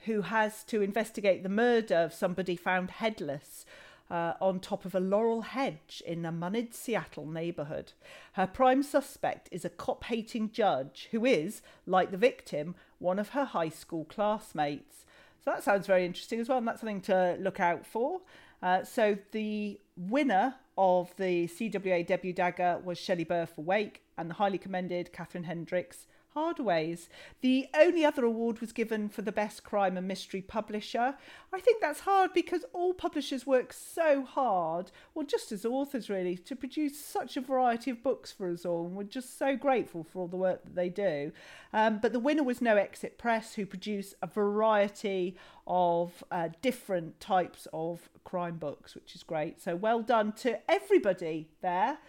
who 0.05 0.21
has 0.21 0.63
to 0.65 0.81
investigate 0.81 1.43
the 1.43 1.49
murder 1.49 1.95
of 1.95 2.13
somebody 2.13 2.55
found 2.55 2.91
headless 2.91 3.65
uh, 4.09 4.33
on 4.41 4.59
top 4.59 4.85
of 4.85 4.93
a 4.93 4.99
laurel 4.99 5.41
hedge 5.41 6.03
in 6.05 6.25
a 6.25 6.31
moneyed 6.31 6.73
Seattle 6.73 7.25
neighbourhood. 7.25 7.93
Her 8.33 8.47
prime 8.47 8.83
suspect 8.83 9.49
is 9.51 9.65
a 9.65 9.69
cop 9.69 10.03
hating 10.05 10.51
judge 10.51 11.07
who 11.11 11.25
is, 11.25 11.61
like 11.85 12.11
the 12.11 12.17
victim, 12.17 12.75
one 12.99 13.19
of 13.19 13.29
her 13.29 13.45
high 13.45 13.69
school 13.69 14.05
classmates. 14.05 15.05
So 15.43 15.51
that 15.51 15.63
sounds 15.63 15.87
very 15.87 16.05
interesting 16.05 16.39
as 16.39 16.47
well, 16.47 16.57
and 16.57 16.67
that's 16.67 16.79
something 16.79 17.01
to 17.01 17.37
look 17.39 17.59
out 17.59 17.85
for. 17.85 18.21
Uh, 18.61 18.83
so 18.83 19.17
the 19.31 19.79
winner 19.97 20.55
of 20.77 21.13
the 21.17 21.47
CWA 21.47 22.05
debut 22.05 22.33
dagger 22.33 22.79
was 22.83 22.97
Shelley 22.97 23.25
Burr 23.25 23.45
for 23.45 23.61
Wake, 23.61 24.03
and 24.17 24.29
the 24.29 24.35
highly 24.35 24.57
commended 24.57 25.11
Catherine 25.11 25.43
Hendricks 25.43 26.07
Hardways. 26.33 27.09
The 27.41 27.67
only 27.75 28.05
other 28.05 28.25
award 28.25 28.59
was 28.59 28.71
given 28.71 29.09
for 29.09 29.21
the 29.21 29.31
best 29.31 29.63
crime 29.63 29.97
and 29.97 30.07
mystery 30.07 30.41
publisher. 30.41 31.15
I 31.53 31.59
think 31.59 31.81
that's 31.81 32.01
hard 32.01 32.33
because 32.33 32.65
all 32.73 32.93
publishers 32.93 33.45
work 33.45 33.73
so 33.73 34.23
hard, 34.23 34.91
well, 35.13 35.25
just 35.25 35.51
as 35.51 35.65
authors 35.65 36.09
really, 36.09 36.37
to 36.37 36.55
produce 36.55 36.97
such 36.99 37.37
a 37.37 37.41
variety 37.41 37.91
of 37.91 38.03
books 38.03 38.31
for 38.31 38.49
us 38.49 38.65
all. 38.65 38.87
And 38.87 38.95
we're 38.95 39.03
just 39.03 39.37
so 39.37 39.55
grateful 39.55 40.03
for 40.03 40.19
all 40.19 40.27
the 40.27 40.37
work 40.37 40.63
that 40.63 40.75
they 40.75 40.89
do. 40.89 41.31
Um, 41.73 41.99
but 42.01 42.13
the 42.13 42.19
winner 42.19 42.43
was 42.43 42.61
No 42.61 42.77
Exit 42.77 43.17
Press, 43.17 43.55
who 43.55 43.65
produce 43.65 44.13
a 44.21 44.27
variety 44.27 45.35
of 45.67 46.23
uh, 46.31 46.49
different 46.61 47.19
types 47.19 47.67
of 47.73 48.09
crime 48.23 48.57
books, 48.57 48.95
which 48.95 49.15
is 49.15 49.23
great. 49.23 49.61
So 49.61 49.75
well 49.75 50.01
done 50.01 50.33
to 50.33 50.59
everybody 50.69 51.49
there. 51.61 51.99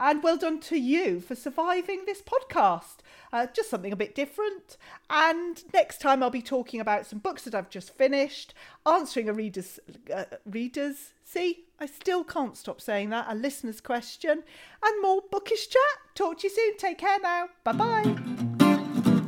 And 0.00 0.22
well 0.22 0.38
done 0.38 0.60
to 0.60 0.78
you 0.78 1.20
for 1.20 1.34
surviving 1.34 2.04
this 2.06 2.22
podcast. 2.22 2.96
Uh, 3.32 3.46
just 3.54 3.68
something 3.68 3.92
a 3.92 3.96
bit 3.96 4.14
different. 4.14 4.78
And 5.10 5.62
next 5.74 6.00
time 6.00 6.22
I'll 6.22 6.30
be 6.30 6.40
talking 6.40 6.80
about 6.80 7.06
some 7.06 7.18
books 7.18 7.42
that 7.42 7.54
I've 7.54 7.68
just 7.68 7.94
finished, 7.96 8.54
answering 8.86 9.28
a 9.28 9.34
reader's 9.34 9.78
uh, 10.12 10.24
readers. 10.46 11.12
See, 11.22 11.64
I 11.78 11.84
still 11.84 12.24
can't 12.24 12.56
stop 12.56 12.80
saying 12.80 13.10
that. 13.10 13.26
A 13.28 13.34
listener's 13.34 13.82
question 13.82 14.42
and 14.82 15.02
more 15.02 15.20
bookish 15.30 15.68
chat. 15.68 15.80
Talk 16.14 16.38
to 16.38 16.48
you 16.48 16.54
soon. 16.54 16.76
Take 16.78 16.98
care 16.98 17.20
now. 17.20 17.48
Bye 17.62 17.72
bye. 17.72 18.16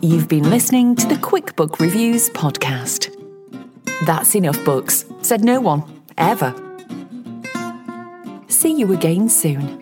You've 0.00 0.26
been 0.26 0.48
listening 0.50 0.96
to 0.96 1.06
the 1.06 1.18
Quick 1.18 1.54
Book 1.54 1.78
Reviews 1.80 2.30
podcast. 2.30 3.14
That's 4.06 4.34
enough 4.34 4.64
books, 4.64 5.04
said 5.20 5.44
no 5.44 5.60
one, 5.60 5.84
ever. 6.18 6.52
See 8.48 8.74
you 8.74 8.92
again 8.92 9.28
soon. 9.28 9.81